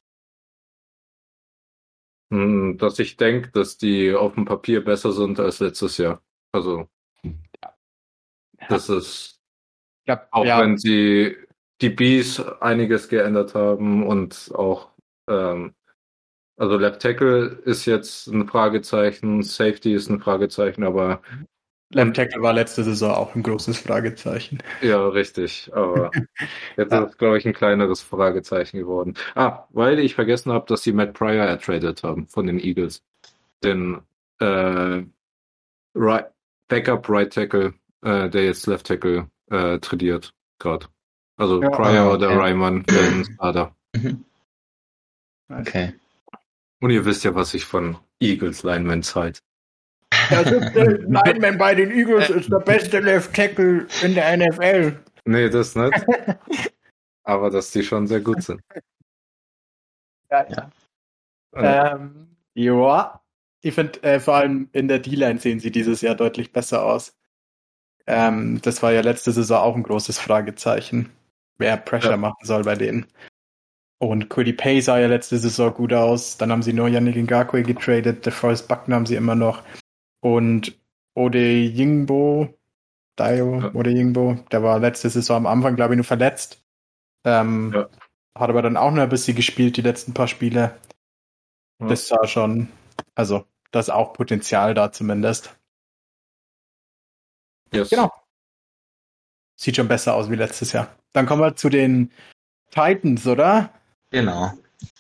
[2.32, 6.21] Hm, dass ich denke, dass die auf dem Papier besser sind als letztes Jahr.
[6.53, 6.88] Also,
[7.23, 7.73] ja.
[8.69, 9.41] das ist,
[10.05, 10.61] glaub, auch ja.
[10.61, 11.36] wenn sie
[11.82, 14.91] die Bees einiges geändert haben und auch,
[15.29, 15.75] ähm,
[16.62, 21.24] also Left Tackle ist jetzt ein Fragezeichen, Safety ist ein Fragezeichen, aber
[21.89, 24.59] Left Tackle war letzte Saison auch ein großes Fragezeichen.
[24.80, 25.72] Ja, richtig.
[25.74, 26.12] Aber
[26.78, 27.03] jetzt ja.
[27.03, 29.16] ist es, glaube ich, ein kleineres Fragezeichen geworden.
[29.34, 33.03] Ah, weil ich vergessen habe, dass sie Matt Pryor ertradet haben von den Eagles.
[33.64, 33.99] Den
[34.39, 35.01] äh,
[35.95, 36.28] right,
[36.68, 40.86] Backup Right Tackle, äh, der jetzt Left Tackle äh, trainiert gerade.
[41.38, 42.16] Also ja, Pryor okay.
[42.16, 43.76] oder Ryman werden Starter.
[43.93, 44.24] Mhm.
[45.49, 45.93] Okay.
[46.82, 49.41] Und ihr wisst ja, was ich von Eagles Linemen halt.
[50.29, 54.99] Der siebte Lineman bei den Eagles ist der beste Left Tackle in der NFL.
[55.25, 55.93] Nee, das nicht.
[57.23, 58.61] Aber dass die schon sehr gut sind.
[60.29, 60.69] Ja, ja.
[61.55, 63.21] Ähm, ja.
[63.61, 67.15] Ich finde, äh, vor allem in der D-Line sehen sie dieses Jahr deutlich besser aus.
[68.07, 71.11] Ähm, das war ja letzte Saison auch ein großes Fragezeichen,
[71.57, 72.17] wer Pressure ja.
[72.17, 73.05] machen soll bei denen.
[74.02, 76.36] Und Cody Pay sah ja letzte Saison gut aus.
[76.36, 78.26] Dann haben sie nur Yannick Ngakwe getradet.
[78.26, 79.62] The Forest Buckner haben sie immer noch.
[80.22, 80.76] Und
[81.14, 82.52] Ode Yingbo,
[83.20, 83.76] Dio Ja.
[83.76, 86.66] Ode Yingbo, der war letzte Saison am Anfang, glaube ich, nur verletzt.
[87.26, 87.89] Ähm, Ja.
[88.36, 90.80] Hat aber dann auch noch ein bisschen gespielt, die letzten paar Spiele.
[91.80, 91.88] Ja.
[91.88, 92.70] Das sah schon,
[93.14, 95.56] also, da ist auch Potenzial da zumindest.
[97.72, 97.91] Yes.
[97.91, 98.12] Genau.
[99.60, 100.88] Sieht schon besser aus wie letztes Jahr.
[101.14, 102.12] Dann kommen wir zu den
[102.72, 103.72] Titans, oder?
[104.12, 104.51] Genau.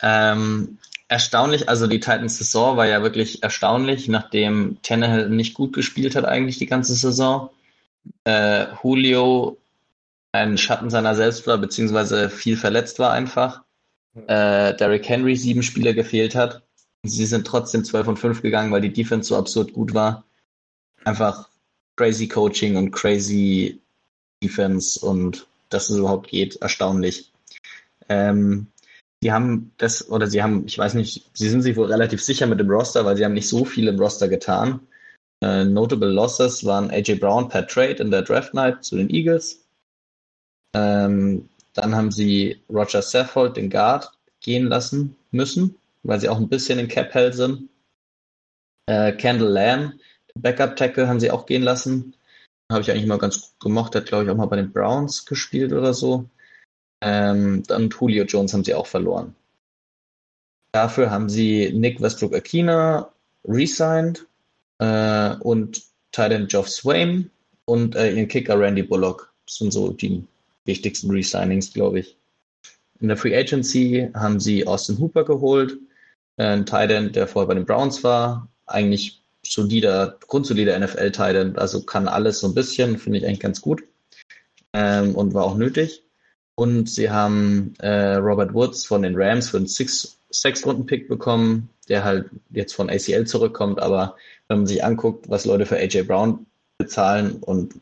[0.01, 6.15] Ähm, erstaunlich, also die Titans Saison war ja wirklich erstaunlich, nachdem Tannehill nicht gut gespielt
[6.15, 7.49] hat eigentlich die ganze Saison.
[8.23, 9.57] Äh, Julio
[10.31, 13.63] ein Schatten seiner selbst war, beziehungsweise viel verletzt war einfach.
[14.15, 16.63] Äh, Derrick Henry sieben Spieler gefehlt hat.
[17.03, 20.23] Sie sind trotzdem 12 und 5 gegangen, weil die Defense so absurd gut war.
[21.03, 21.49] Einfach
[21.97, 23.81] crazy Coaching und crazy
[24.41, 27.31] Defense und dass es überhaupt geht, erstaunlich.
[28.09, 28.67] Ähm,
[29.23, 32.47] die haben das, oder sie haben, ich weiß nicht, sie sind sich wohl relativ sicher
[32.47, 34.79] mit dem Roster, weil sie haben nicht so viel im Roster getan.
[35.43, 39.65] Äh, notable Losses waren AJ Brown per Trade in der Draft Night zu den Eagles.
[40.75, 44.11] Ähm, dann haben sie Roger Saffold, den Guard,
[44.41, 47.69] gehen lassen müssen, weil sie auch ein bisschen in Cap Hell sind.
[48.87, 49.93] Äh, Kendall Lamb,
[50.33, 52.15] den Backup Tackle, haben sie auch gehen lassen.
[52.71, 55.73] Habe ich eigentlich mal ganz gemocht, hat glaube ich auch mal bei den Browns gespielt
[55.73, 56.29] oder so.
[57.01, 59.35] Ähm, dann Julio Jones haben sie auch verloren.
[60.71, 63.11] Dafür haben sie Nick Westbrook Akina
[63.45, 64.25] resigned
[64.79, 67.29] äh, und Titan Geoff Swain
[67.65, 69.33] und äh, ihren Kicker Randy Bullock.
[69.45, 70.23] Das sind so die
[70.65, 72.17] wichtigsten Resignings, glaube ich.
[72.99, 75.77] In der Free Agency haben sie Austin Hooper geholt,
[76.37, 78.47] äh, ein Titan, der vorher bei den Browns war.
[78.67, 83.83] Eigentlich solider, grundsolider NFL-Titan, also kann alles so ein bisschen, finde ich eigentlich ganz gut.
[84.73, 86.03] Ähm, und war auch nötig.
[86.55, 92.29] Und sie haben äh, Robert Woods von den Rams für einen Sechs-Runden-Pick bekommen, der halt
[92.51, 93.79] jetzt von ACL zurückkommt.
[93.81, 94.15] Aber
[94.47, 96.45] wenn man sich anguckt, was Leute für AJ Brown
[96.77, 97.75] bezahlen und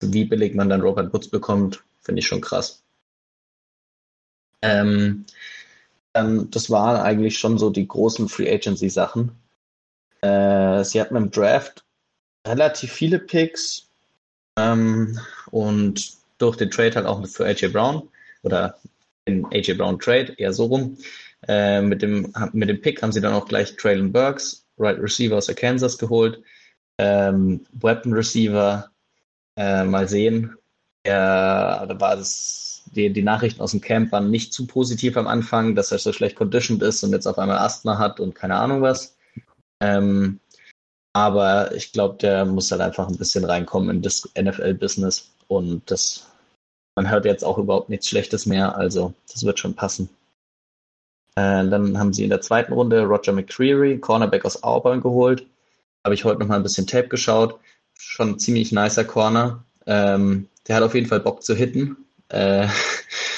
[0.00, 2.82] wie billig man dann Robert Woods bekommt, finde ich schon krass.
[4.62, 5.24] Ähm,
[6.14, 9.32] ähm, das waren eigentlich schon so die großen Free Agency-Sachen.
[10.20, 11.84] Äh, sie hatten im Draft
[12.46, 13.88] relativ viele Picks
[14.56, 15.18] ähm,
[15.50, 18.08] und durch den Trade halt auch für AJ Brown
[18.42, 18.78] oder
[19.26, 20.98] den AJ Brown Trade, eher so rum.
[21.48, 25.36] Äh, mit, dem, mit dem Pick haben sie dann auch gleich Traylon Burks, Right Receiver
[25.36, 26.42] aus Kansas geholt.
[26.98, 28.90] Ähm, Weapon Receiver,
[29.56, 30.56] äh, mal sehen.
[31.06, 35.26] Ja, da war das, die, die Nachrichten aus dem Camp waren nicht zu positiv am
[35.26, 38.56] Anfang, dass er so schlecht conditioned ist und jetzt auf einmal Asthma hat und keine
[38.56, 39.16] Ahnung was.
[39.80, 40.38] Ähm,
[41.12, 46.26] aber ich glaube, der muss halt einfach ein bisschen reinkommen in das NFL-Business und das,
[46.94, 50.08] man hört jetzt auch überhaupt nichts Schlechtes mehr, also das wird schon passen.
[51.34, 55.46] Äh, dann haben sie in der zweiten Runde Roger McCreary, Cornerback aus Auburn, geholt.
[56.04, 57.58] Habe ich heute noch mal ein bisschen Tape geschaut.
[57.98, 59.64] Schon ein ziemlich nicer Corner.
[59.86, 61.96] Ähm, der hat auf jeden Fall Bock zu hitten.
[62.28, 62.68] Äh,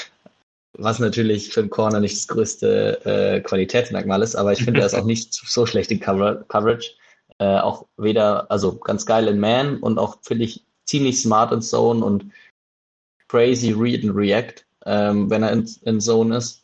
[0.73, 4.87] was natürlich für einen Corner nicht das größte äh, Qualitätsmerkmal ist, aber ich finde, er
[4.87, 6.91] ist auch nicht so schlecht in Cover Coverage.
[7.37, 11.61] Äh, auch weder, also ganz geil in Man und auch finde ich ziemlich smart in
[11.61, 12.31] Zone und
[13.35, 16.63] crazy Read and React, ähm, wenn er in, in Zone ist.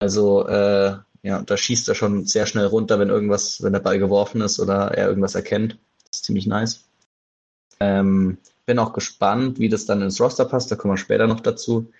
[0.00, 4.00] Also äh, ja, da schießt er schon sehr schnell runter, wenn irgendwas, wenn der Ball
[4.00, 5.78] geworfen ist oder er irgendwas erkennt.
[6.08, 6.84] Das ist ziemlich nice.
[7.78, 10.72] Ähm, bin auch gespannt, wie das dann ins Roster passt.
[10.72, 11.92] Da kommen wir später noch dazu.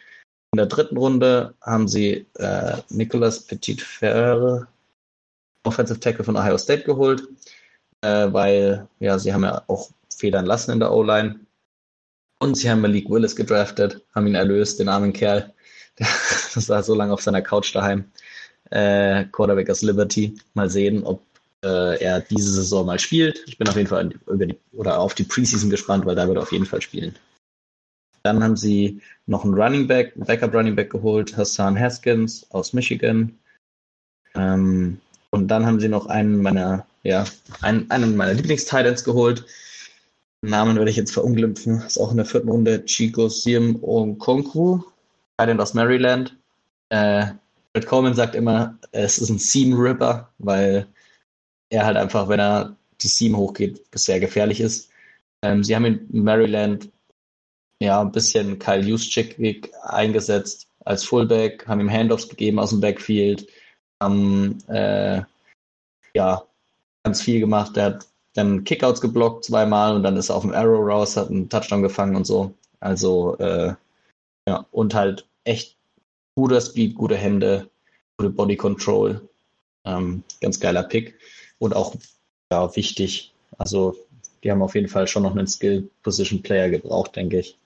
[0.52, 4.66] In der dritten Runde haben sie äh, Nicolas Petit-Ferre,
[5.64, 7.28] Offensive Tackle von Ohio State geholt,
[8.00, 11.38] äh, weil ja, sie haben ja auch Federn lassen in der O-Line.
[12.40, 15.52] Und sie haben Malik Willis gedraftet, haben ihn erlöst, den armen Kerl.
[16.52, 18.10] Das war so lange auf seiner Couch daheim.
[18.70, 20.34] Äh, Quarterback aus Liberty.
[20.54, 21.22] Mal sehen, ob
[21.64, 23.44] äh, er diese Saison mal spielt.
[23.46, 26.38] Ich bin auf jeden Fall über die, oder auf die Preseason gespannt, weil da wird
[26.38, 27.14] er auf jeden Fall spielen.
[28.22, 32.72] Dann haben sie noch einen Running Back, einen Backup Running Back geholt, Hassan Haskins aus
[32.72, 33.38] Michigan.
[34.34, 37.24] Ähm, und dann haben sie noch einen meiner, ja,
[37.60, 39.44] einen, einen meiner Lieblings-Titans geholt.
[40.42, 41.82] Namen werde ich jetzt verunglimpfen.
[41.82, 44.84] Ist auch in der vierten Runde Chico Siem Okonkwo,
[45.38, 46.36] Titan aus Maryland.
[46.88, 47.26] Äh,
[47.72, 50.86] Brett Coleman sagt immer, es ist ein Seam Ripper, weil
[51.68, 54.90] er halt einfach, wenn er die Seam hochgeht, sehr gefährlich ist.
[55.42, 56.90] Ähm, sie haben in Maryland
[57.80, 63.46] ja ein bisschen Kyle Juszczyk eingesetzt als Fullback, haben ihm Handoffs gegeben aus dem Backfield,
[64.02, 65.22] haben äh,
[66.14, 66.42] ja
[67.04, 67.76] ganz viel gemacht.
[67.76, 71.30] Der hat dann Kickouts geblockt zweimal und dann ist er auf dem Arrow raus, hat
[71.30, 72.54] einen Touchdown gefangen und so.
[72.80, 73.74] Also äh,
[74.48, 75.76] ja, und halt echt
[76.34, 77.68] guter Speed, gute Hände.
[78.16, 79.28] gute Body Control.
[79.84, 81.18] Ähm, ganz geiler Pick.
[81.58, 81.94] Und auch
[82.52, 83.32] ja, wichtig.
[83.58, 83.96] Also
[84.42, 87.58] die haben auf jeden Fall schon noch einen Skill-Position-Player gebraucht, denke ich.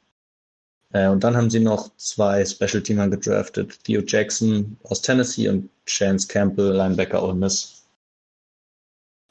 [0.92, 3.82] Äh, und dann haben sie noch zwei Special-Teamer gedraftet.
[3.84, 7.73] Theo Jackson aus Tennessee und Chance Campbell, Linebacker Ole Miss.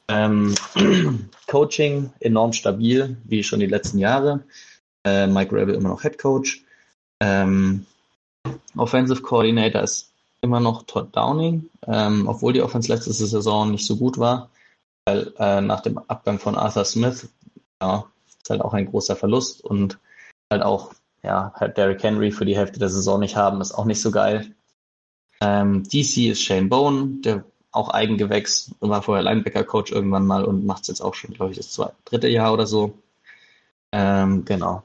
[0.08, 0.54] Ähm,
[1.46, 4.44] Coaching enorm stabil, wie schon die letzten Jahre.
[5.04, 6.64] Äh, Mike Rebel immer noch Head Coach.
[7.20, 7.86] Ähm,
[8.76, 13.96] Offensive Coordinator ist immer noch Todd Downing, ähm, obwohl die Offense letzte Saison nicht so
[13.96, 14.50] gut war,
[15.06, 17.28] weil äh, nach dem Abgang von Arthur Smith,
[17.80, 19.98] ja, ist halt auch ein großer Verlust und
[20.52, 20.92] halt auch,
[21.22, 24.10] ja, halt Derrick Henry für die Hälfte der Saison nicht haben, ist auch nicht so
[24.10, 24.54] geil.
[25.40, 27.44] Ähm, DC ist Shane Bone, der
[27.74, 31.58] auch Eigengewächs, war vorher Linebacker-Coach irgendwann mal und macht es jetzt auch schon, glaube ich,
[31.58, 32.96] das zweite, dritte Jahr oder so.
[33.92, 34.84] Ähm, genau.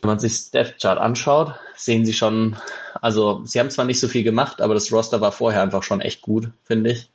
[0.00, 2.56] Wenn man sich Death Chart anschaut, sehen sie schon,
[3.00, 6.00] also sie haben zwar nicht so viel gemacht, aber das Roster war vorher einfach schon
[6.00, 7.10] echt gut, finde ich.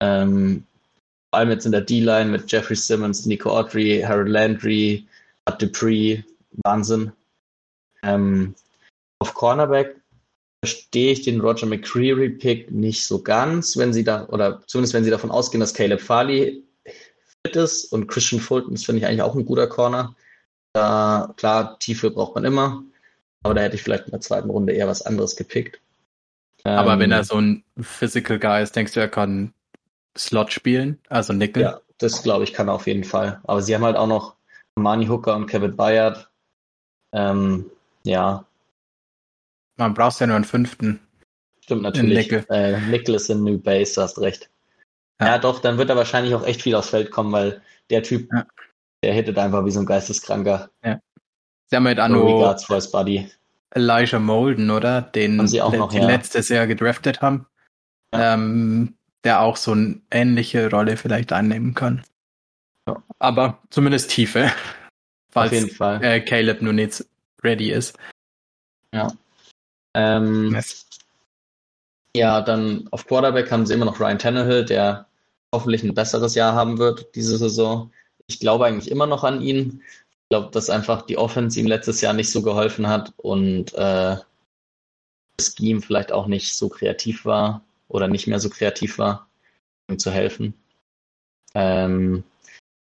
[0.00, 0.64] Ähm,
[1.30, 5.06] vor allem jetzt in der D-Line mit Jeffrey Simmons, Nico Autry, Harold Landry,
[5.44, 6.22] Bud Dupree,
[6.64, 7.12] Wahnsinn.
[8.02, 8.54] Ähm,
[9.18, 9.96] auf Cornerback
[10.64, 15.10] verstehe ich den Roger McCreary-Pick nicht so ganz, wenn sie da, oder zumindest wenn sie
[15.10, 16.64] davon ausgehen, dass Caleb Farley
[17.44, 20.16] fit ist und Christian Fulton ist, finde ich eigentlich auch ein guter Corner.
[20.72, 22.82] Da, klar, Tiefe braucht man immer,
[23.42, 25.80] aber da hätte ich vielleicht in der zweiten Runde eher was anderes gepickt.
[26.64, 29.54] Aber Ähm, wenn er so ein Physical Guy ist, denkst du, er kann
[30.16, 31.62] Slot spielen, also Nickel?
[31.62, 33.40] Ja, das glaube ich kann er auf jeden Fall.
[33.44, 34.34] Aber sie haben halt auch noch
[34.74, 36.28] Mani Hooker und Kevin Bayard.
[37.12, 37.70] Ähm,
[38.02, 38.44] ja,
[39.78, 41.00] Man braucht ja nur einen fünften.
[41.64, 42.30] stimmt natürlich.
[42.30, 42.44] Nickel.
[42.50, 44.50] Äh, Nickel ist in New Base, hast recht.
[45.20, 45.28] Ja.
[45.28, 45.38] Ja.
[45.38, 48.46] doch, dann wird er wahrscheinlich auch echt viel aufs Feld kommen, weil der Typ, Ja.
[49.02, 50.70] der hittet einfach wie so ein Geisteskranker.
[50.82, 53.30] Sie haben halt auch No nur regards for his buddy.
[53.70, 55.02] Elijah Molden, oder?
[55.02, 56.06] Den Haben sie auch noch, die ja.
[56.06, 57.46] letztes Jahr gedraftet haben.
[58.14, 58.34] Ja.
[58.34, 62.02] Ähm, der auch so eine ähnliche Rolle vielleicht einnehmen kann.
[62.88, 63.02] Ja.
[63.18, 64.50] Aber zumindest Tiefe.
[65.34, 66.02] Auf jeden Falls Fall.
[66.02, 67.06] äh, Caleb nun jetzt
[67.44, 67.98] ready ist.
[69.98, 70.86] Ähm, Yes.
[72.16, 75.06] Ja, dann auf Quarterback haben sie immer noch Ryan Tannehill, der
[75.54, 77.92] hoffentlich ein besseres Jahr haben wird diese Saison.
[78.26, 79.82] Ich glaube eigentlich immer noch an ihn.
[80.22, 84.16] Ich glaube, dass einfach die Offense ihm letztes Jahr nicht so geholfen hat und äh,
[85.36, 89.28] das Scheme vielleicht auch nicht so kreativ war oder nicht mehr so kreativ war,
[89.90, 90.54] ihm zu helfen.
[91.54, 92.24] Ähm,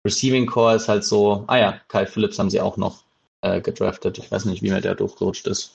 [0.06, 3.04] Receiving Core ist halt so, ah ja, Kyle Phillips haben sie auch noch
[3.42, 4.18] äh, gedraftet.
[4.18, 5.74] Ich weiß nicht, wie mir der durchgerutscht ist.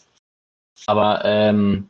[0.87, 1.87] Aber ähm,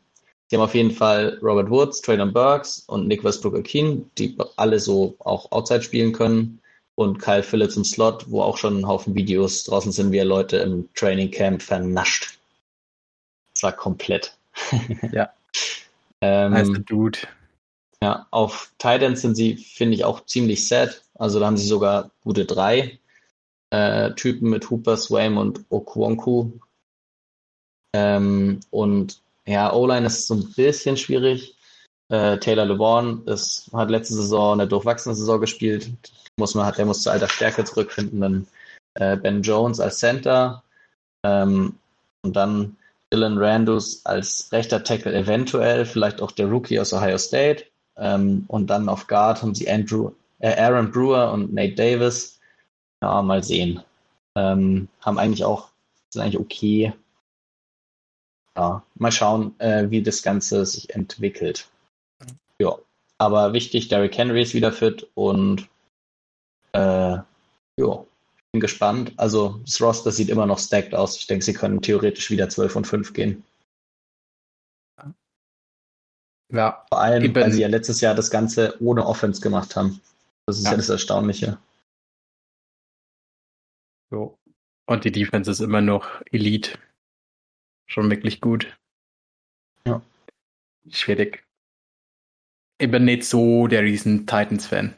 [0.54, 4.80] Sie haben auf jeden Fall Robert Woods, Traylon Burks und Nick Westbrook Akin, die alle
[4.80, 6.62] so auch Outside spielen können.
[6.94, 10.26] Und Kyle Phillips im Slot, wo auch schon ein Haufen Videos draußen sind, wie er
[10.26, 12.38] Leute im Training Camp vernascht.
[13.56, 14.38] Das war komplett.
[15.12, 15.34] Ja.
[16.22, 17.18] ähm, der Dude.
[18.04, 21.02] ja, auf Titans sind sie, finde ich, auch ziemlich sad.
[21.16, 23.00] Also da haben sie sogar gute drei
[23.72, 26.52] äh, Typen mit Hooper, Swaim und Okwonku.
[27.94, 31.56] Ähm, und ja, O-Line ist so ein bisschen schwierig.
[32.10, 35.92] Äh, Taylor LeVaughn ist, hat letzte Saison eine durchwachsene Saison gespielt.
[36.38, 38.22] Muss man, der muss zu alter Stärke zurückfinden.
[38.22, 38.48] Dann
[38.96, 40.64] äh, Ben Jones als Center.
[41.26, 41.76] Ähm,
[42.24, 42.78] und dann
[43.14, 47.66] Dylan Randus als rechter Tackle eventuell, vielleicht auch der Rookie aus Ohio State.
[47.98, 52.40] Ähm, und dann auf Guard haben sie Andrew, äh, Aaron Brewer und Nate Davis.
[53.04, 53.84] Ja, mal sehen.
[54.36, 55.70] Ähm, haben eigentlich auch,
[56.12, 56.94] sind eigentlich okay.
[58.56, 61.70] Ja, mal schauen, äh, wie das Ganze sich entwickelt.
[62.60, 62.78] Ja,
[63.18, 65.68] aber wichtig, Derrick Henry ist wieder fit und
[66.74, 67.26] äh, ja,
[68.52, 69.14] bin gespannt.
[69.18, 71.18] Also das Roster sieht immer noch stacked aus.
[71.18, 73.44] Ich denke, sie können theoretisch wieder 12 und 5 gehen.
[76.52, 77.36] Ja, Vor allem, Eben.
[77.36, 80.00] weil sie ja letztes Jahr das Ganze ohne Offense gemacht haben.
[80.46, 80.78] Das ist ja, Ja.
[80.78, 81.58] das Erstaunliche.
[84.12, 84.38] so.
[84.86, 86.78] Und die Defense ist immer noch Elite.
[87.94, 88.76] Schon wirklich gut.
[89.86, 90.02] Ja.
[90.90, 91.46] Schwierig.
[92.80, 94.96] Ich bin nicht so der riesen Titans-Fan.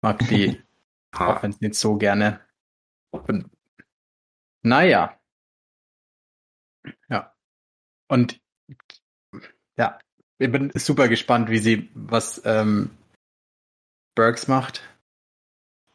[0.00, 0.58] Mag die.
[1.12, 2.40] Offense nicht so gerne.
[3.10, 3.50] Und,
[4.62, 5.20] naja.
[7.10, 7.34] Ja.
[8.08, 8.40] Und
[9.76, 9.98] ja,
[10.38, 12.96] ich bin super gespannt, wie sie, was ähm,
[14.14, 14.82] Burks macht.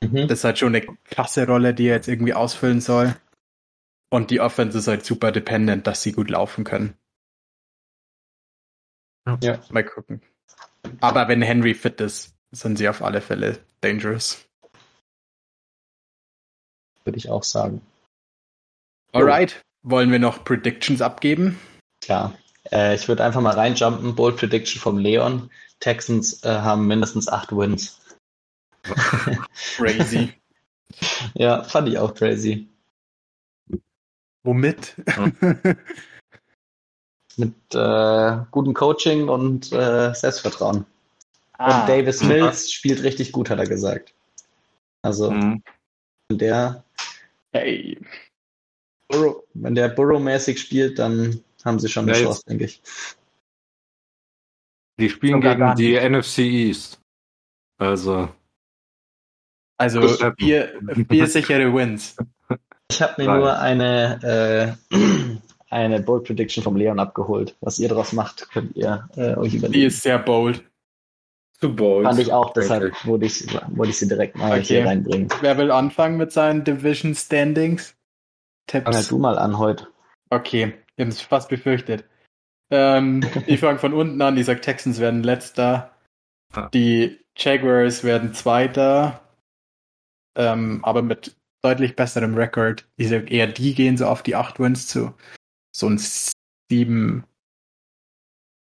[0.04, 0.28] Mhm.
[0.28, 3.16] Das ist halt schon eine krasse Rolle, die er jetzt irgendwie ausfüllen soll.
[4.12, 6.98] Und die Offense ist halt super dependent, dass sie gut laufen können.
[9.42, 9.62] Ja.
[9.70, 10.22] Mal gucken.
[11.00, 14.46] Aber wenn Henry fit ist, sind sie auf alle Fälle dangerous.
[17.06, 17.82] Würde ich auch sagen.
[19.14, 19.62] Alright.
[19.84, 21.58] Wollen wir noch Predictions abgeben?
[22.02, 22.38] Klar.
[22.72, 24.16] Äh, ich würde einfach mal reinjumpen.
[24.16, 25.50] Bold Prediction vom Leon.
[25.80, 28.00] Texans äh, haben mindestens acht Wins.
[29.78, 30.34] Crazy.
[31.34, 32.71] ja, fand ich auch crazy.
[34.44, 34.96] Womit?
[37.38, 40.86] Mit äh, gutem Coaching und äh, Selbstvertrauen.
[41.54, 41.82] Ah.
[41.82, 44.14] Und Davis Mills spielt richtig gut, hat er gesagt.
[45.04, 45.64] Also, Mhm.
[46.30, 46.84] wenn der,
[47.54, 48.00] Hey.
[49.10, 52.82] Burrow, wenn der Burrow-mäßig spielt, dann haben sie schon eine Ja, Chance, denke ich.
[55.00, 57.00] Die spielen gegen die NFC East.
[57.78, 58.30] Also,
[59.78, 60.80] Also vier,
[61.10, 62.16] vier sichere Wins.
[62.92, 63.38] Ich habe mir Drei.
[63.38, 64.96] nur eine, äh,
[65.70, 67.56] eine Bold Prediction vom Leon abgeholt.
[67.62, 69.88] Was ihr daraus macht, könnt ihr äh, euch Die überlegen.
[69.88, 70.64] ist sehr bold.
[71.60, 72.06] zu bold.
[72.06, 74.64] Fand ich auch, deshalb denke wollte ich, wollte ich sie direkt mal Okay.
[74.64, 75.30] hier reinbringen.
[75.42, 77.96] Wer will anfangen mit seinen Division Standings?
[78.70, 79.08] Fang halt Tipps.
[79.10, 79.88] du mal an heute.
[80.30, 82.06] Okay, ich habe es fast befürchtet.
[82.70, 84.38] Ähm, ich fange von unten an.
[84.38, 85.92] Ich sag, Texans werden letzter.
[86.54, 86.70] Ah.
[86.74, 89.22] Die Jaguars werden zweiter.
[90.36, 92.88] Ähm, aber mit deutlich besserem Rekord.
[92.98, 95.14] Ich sag eher, die gehen so auf die 8 Wins zu.
[95.76, 96.00] So ein
[96.70, 97.24] 7,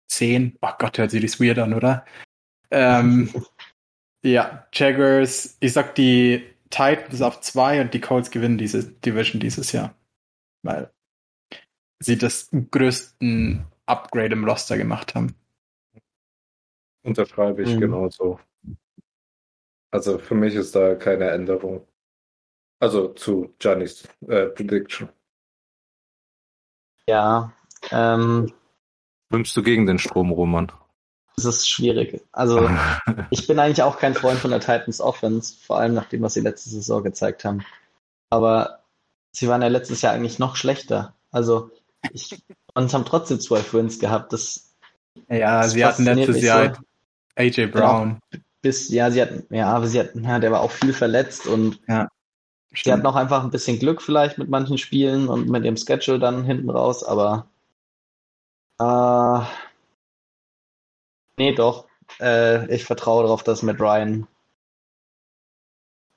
[0.09, 0.57] 10.
[0.61, 2.05] Oh Gott, hört sich das weird an, oder?
[2.69, 3.29] Ähm,
[4.23, 5.57] ja, Jaguars.
[5.59, 9.95] Ich sag, die Titans auf 2 und die Colts gewinnen diese Division dieses Jahr.
[10.63, 10.91] Weil
[11.99, 15.35] sie das größten Upgrade im Roster gemacht haben.
[17.03, 17.81] Unterschreibe ich Mhm.
[17.81, 18.39] genauso.
[19.91, 21.85] Also für mich ist da keine Änderung.
[22.81, 25.07] Also zu Giannis äh, Prediction.
[27.07, 27.53] Ja,
[27.91, 28.51] ähm,
[29.31, 30.71] Schwimmst du gegen den Strom, Roman?
[31.37, 32.21] es ist schwierig.
[32.31, 32.69] Also,
[33.29, 36.33] ich bin eigentlich auch kein Freund von der Titans Offense, vor allem nach dem, was
[36.33, 37.63] sie letzte Saison gezeigt haben.
[38.31, 38.79] Aber
[39.31, 41.13] sie waren ja letztes Jahr eigentlich noch schlechter.
[41.31, 41.69] Also,
[42.11, 44.33] ich, und haben trotzdem zwölf Wins gehabt.
[44.33, 44.73] Das
[45.29, 46.81] Ja, Das sie hatten letztes Jahr so.
[47.35, 48.19] AJ Brown.
[48.63, 51.79] bis, ja, sie hatten, ja, aber sie hatten, ja, der war auch viel verletzt und
[52.73, 56.19] sie hatten auch einfach ein bisschen Glück vielleicht mit manchen Spielen und mit ihrem Schedule
[56.19, 57.47] dann hinten raus, aber
[58.79, 59.45] äh,
[61.37, 61.87] nee, doch.
[62.19, 64.27] Äh, ich vertraue darauf, dass Matt Ryan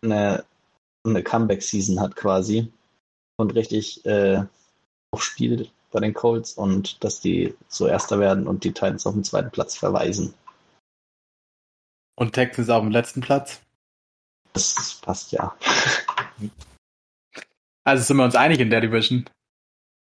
[0.02, 0.44] eine,
[1.04, 2.72] eine Comeback-Season hat quasi
[3.36, 4.44] und richtig äh,
[5.12, 9.24] aufspielt bei den Colts und dass die so Erster werden und die Titans auf den
[9.24, 10.34] zweiten Platz verweisen.
[12.16, 13.60] Und Texans auf dem letzten Platz.
[14.52, 15.54] Das passt ja.
[17.84, 19.28] Also sind wir uns einig in der Division.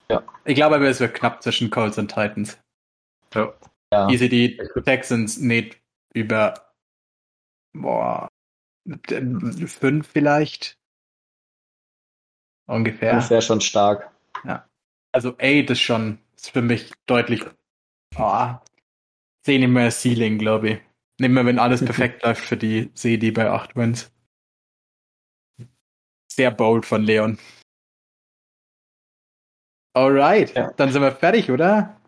[0.09, 0.23] Ja.
[0.45, 2.59] Ich glaube aber, es wird knapp zwischen Colts und Titans.
[3.33, 3.53] Ja.
[3.91, 4.09] Ja.
[4.09, 5.79] Easy die Texans nicht
[6.13, 6.73] über
[7.73, 8.27] boah,
[9.65, 10.77] fünf vielleicht.
[12.67, 13.13] Ungefähr.
[13.13, 14.11] Das wäre schon stark.
[15.11, 17.43] Also eight ist schon ist für mich deutlich.
[18.15, 18.53] Oh,
[19.45, 20.79] sehe nicht mehr Ceiling, glaube ich.
[21.19, 24.11] Nicht mehr, wenn alles perfekt läuft für die, sehe die bei 8 Wins.
[26.39, 27.37] Sehr bold von Leon.
[29.93, 30.71] Alright, Ja.
[30.71, 31.99] dann sind wir fertig, oder?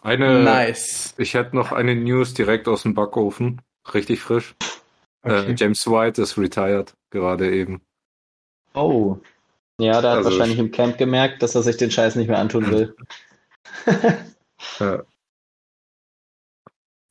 [0.00, 1.14] Eine, nice.
[1.18, 3.60] ich hätte noch eine News direkt aus dem Backofen.
[3.92, 4.54] Richtig frisch.
[5.22, 5.50] Okay.
[5.50, 7.82] Äh, James White ist retired, gerade eben.
[8.74, 9.18] Oh.
[9.80, 12.28] Ja, der hat Also wahrscheinlich ich- im Camp gemerkt, dass er sich den Scheiß nicht
[12.28, 12.96] mehr antun will.
[14.80, 14.98] Äh,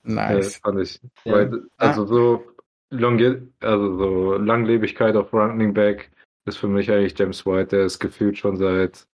[0.03, 0.55] nice.
[0.55, 1.01] äh, fand ich.
[1.25, 1.33] Ja.
[1.33, 2.45] Weil, also so,
[2.89, 6.09] Longe also so Langlebigkeit auf Running Back
[6.45, 7.75] ist für mich eigentlich James White.
[7.75, 9.07] Der ist gefühlt schon seit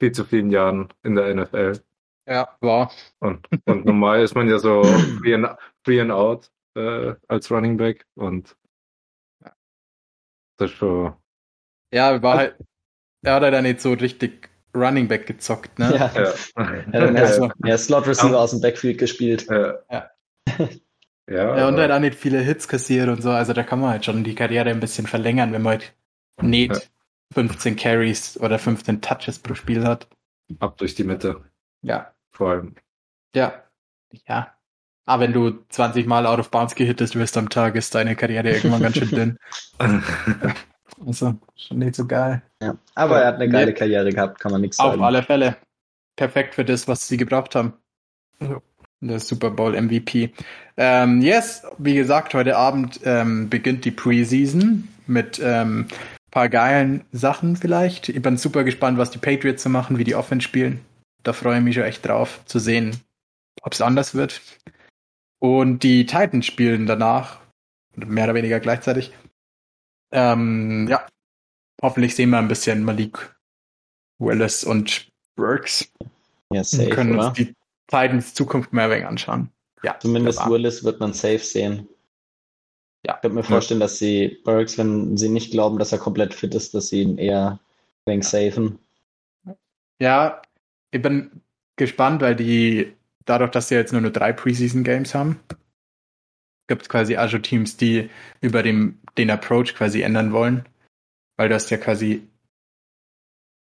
[0.00, 1.80] viel zu vielen Jahren in der NFL.
[2.28, 2.90] Ja, war.
[3.20, 5.48] Und, und normal ist man ja so free and,
[5.84, 8.06] free and out äh, als Running Back.
[8.14, 8.56] Und
[10.58, 11.14] das ist schon.
[11.92, 12.56] Ja, war halt.
[13.24, 15.90] Er hat halt nicht so richtig Running Back gezockt, ne?
[15.94, 16.12] Ja.
[16.14, 16.34] Ja.
[16.92, 18.38] Er hat mehr, mehr Slot Receiver Ja.
[18.38, 19.48] aus dem Backfield gespielt.
[19.48, 20.10] Äh, Ja.
[21.28, 23.30] Ja, Ja, und halt auch nicht viele Hits kassiert und so.
[23.30, 25.94] Also da kann man halt schon die Karriere ein bisschen verlängern, wenn man halt
[26.42, 26.80] nicht Ja.
[27.32, 30.08] 15 Carries oder 15 Touches pro Spiel hat.
[30.60, 31.40] ab durch die Mitte,
[31.82, 32.12] Ja.
[32.32, 32.74] vor allem.
[33.34, 33.64] Ja.
[34.28, 34.52] Ja.
[35.06, 38.50] Aber wenn du 20 Mal out of bounds gehittest wirst am Tag, ist deine Karriere
[38.50, 39.38] irgendwann ganz schön dünn.
[41.04, 42.40] Also, schon nicht so geil.
[42.62, 42.76] Ja.
[42.94, 45.02] Aber er hat eine geile Karriere gehabt, kann man nichts Auf sagen.
[45.02, 45.56] alle Fälle.
[46.14, 47.72] Perfekt für das, was sie gebraucht haben.
[49.08, 50.32] Der Super Bowl MVP.
[50.76, 55.86] Ähm, yes, wie gesagt, heute Abend ähm, beginnt die Preseason mit ähm,
[56.30, 58.08] paar geilen Sachen vielleicht.
[58.08, 60.80] Ich bin super gespannt, was die Patriots so machen, wie die Offense spielen.
[61.22, 62.96] Da freue ich mich schon echt drauf zu sehen,
[63.62, 64.40] ob es anders wird.
[65.38, 67.40] Und die Titans spielen danach,
[67.94, 69.12] mehr oder weniger gleichzeitig.
[70.12, 71.06] Ähm, ja,
[71.82, 73.36] hoffentlich sehen wir ein bisschen Malik
[74.18, 75.92] Willis und Burks.
[76.50, 77.28] Ja, und safe, können oder?
[77.28, 77.54] uns die
[77.86, 79.50] Titans Zukunft mehr wegen anschauen.
[79.82, 80.48] Ja, Zumindest.
[80.48, 81.88] Willis wird man safe sehen.
[83.06, 83.16] Ja.
[83.16, 86.54] Ich könnte mir vorstellen, dass sie Burks, wenn sie nicht glauben, dass er komplett fit
[86.54, 87.60] ist, dass sie ihn eher
[88.06, 88.78] wegen safen.
[90.00, 90.40] Ja,
[90.90, 91.42] ich bin
[91.76, 92.94] gespannt, weil die,
[93.26, 95.40] dadurch, dass sie jetzt nur, nur drei Preseason-Games haben,
[96.66, 98.08] gibt es quasi schon Teams, die
[98.40, 100.66] über dem, den Approach quasi ändern wollen.
[101.36, 102.26] Weil du hast ja quasi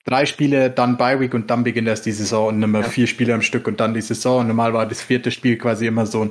[0.04, 2.88] drei Spiele, dann Bye Week und dann beginnt erst die Saison und immer Ja.
[2.88, 4.40] vier Spiele am Stück und dann die Saison.
[4.40, 6.30] Und normal war das vierte Spiel quasi immer so ein,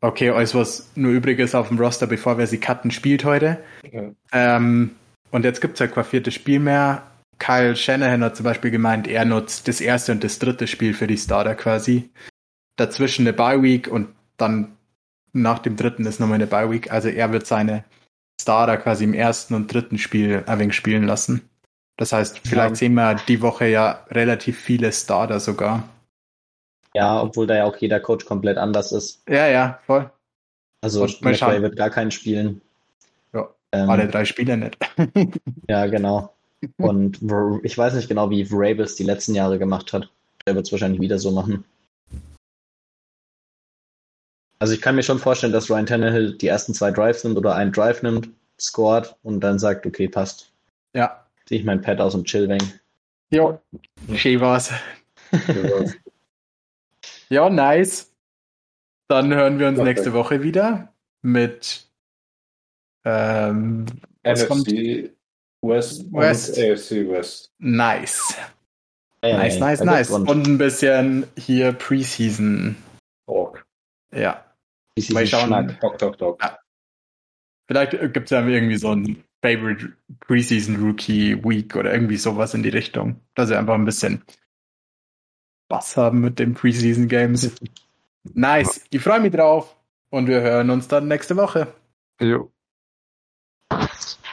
[0.00, 3.58] okay, alles was nur übrig ist auf dem Roster, bevor wir sie cutten, spielt heute.
[3.92, 4.02] Ja.
[4.32, 4.92] Ähm,
[5.30, 7.02] und jetzt gibt's halt kein viertes Spiel mehr.
[7.38, 11.06] Kyle Shanahan hat zum Beispiel gemeint, er nutzt das erste und das dritte Spiel für
[11.06, 12.10] die Starter quasi.
[12.76, 14.72] Dazwischen eine Bye Week und dann
[15.32, 16.90] nach dem dritten ist nochmal eine Bye Week.
[16.92, 17.84] Also er wird seine
[18.40, 21.42] Starter quasi im ersten und dritten Spiel ein wenig spielen lassen.
[22.00, 22.74] Das heißt, vielleicht Ja.
[22.76, 25.86] sehen wir die Woche ja relativ viele Starter sogar.
[26.94, 29.22] Ja, obwohl da ja auch jeder Coach komplett anders ist.
[29.28, 30.10] Ja, ja, voll.
[30.82, 31.60] Also schauen.
[31.62, 32.62] wird gar keinen spielen.
[33.34, 34.78] Ja, Ähm, Alle drei Spiele nicht.
[35.68, 36.32] Ja, genau.
[36.78, 37.20] Und
[37.64, 40.08] ich weiß nicht genau, wie Vrabel es die letzten Jahre gemacht hat.
[40.46, 41.64] Der wird es wahrscheinlich wieder so machen.
[44.58, 47.54] Also ich kann mir schon vorstellen, dass Ryan Tannehill die ersten zwei Drives nimmt oder
[47.56, 50.50] einen Drive nimmt, scored und dann sagt, okay, passt.
[50.94, 51.26] ja.
[51.50, 52.62] Zieh ich mein Pad aus und chill weg.
[53.32, 53.60] Jo.
[54.14, 54.72] Schön war's.
[57.28, 58.12] Ja, nice.
[59.08, 59.98] Dann hören wir uns Perfekt.
[59.98, 60.92] nächste Woche wieder
[61.22, 61.88] mit
[63.04, 63.86] ähm,
[64.22, 64.68] was kommt?
[64.68, 65.10] NFC
[65.62, 66.56] West, West.
[66.56, 67.52] und AFC West.
[67.58, 68.36] Nice.
[69.22, 70.08] Hey, Nice, nice, nice.
[70.08, 70.30] Glückwunsch.
[70.30, 72.76] Und ein bisschen hier Preseason.
[73.26, 73.64] Org.
[74.12, 74.44] Ja.
[74.96, 75.46] Diesen mal schauen.
[75.48, 75.80] Schnack.
[75.80, 76.40] Doc, doc, doc.
[77.68, 82.62] Vielleicht gibt es ja irgendwie so ein Favorite Preseason Rookie Week oder irgendwie sowas in
[82.62, 83.20] die Richtung.
[83.34, 84.22] Dass wir einfach ein bisschen
[85.66, 87.54] Spaß haben mit den Preseason Games.
[88.34, 88.84] Nice.
[88.90, 89.76] Ich freue mich drauf.
[90.10, 91.72] Und wir hören uns dann nächste Woche.
[92.20, 92.50] Jo.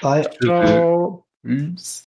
[0.01, 0.27] Bye.
[0.41, 1.25] Ciao.
[1.45, 2.06] Tschüss.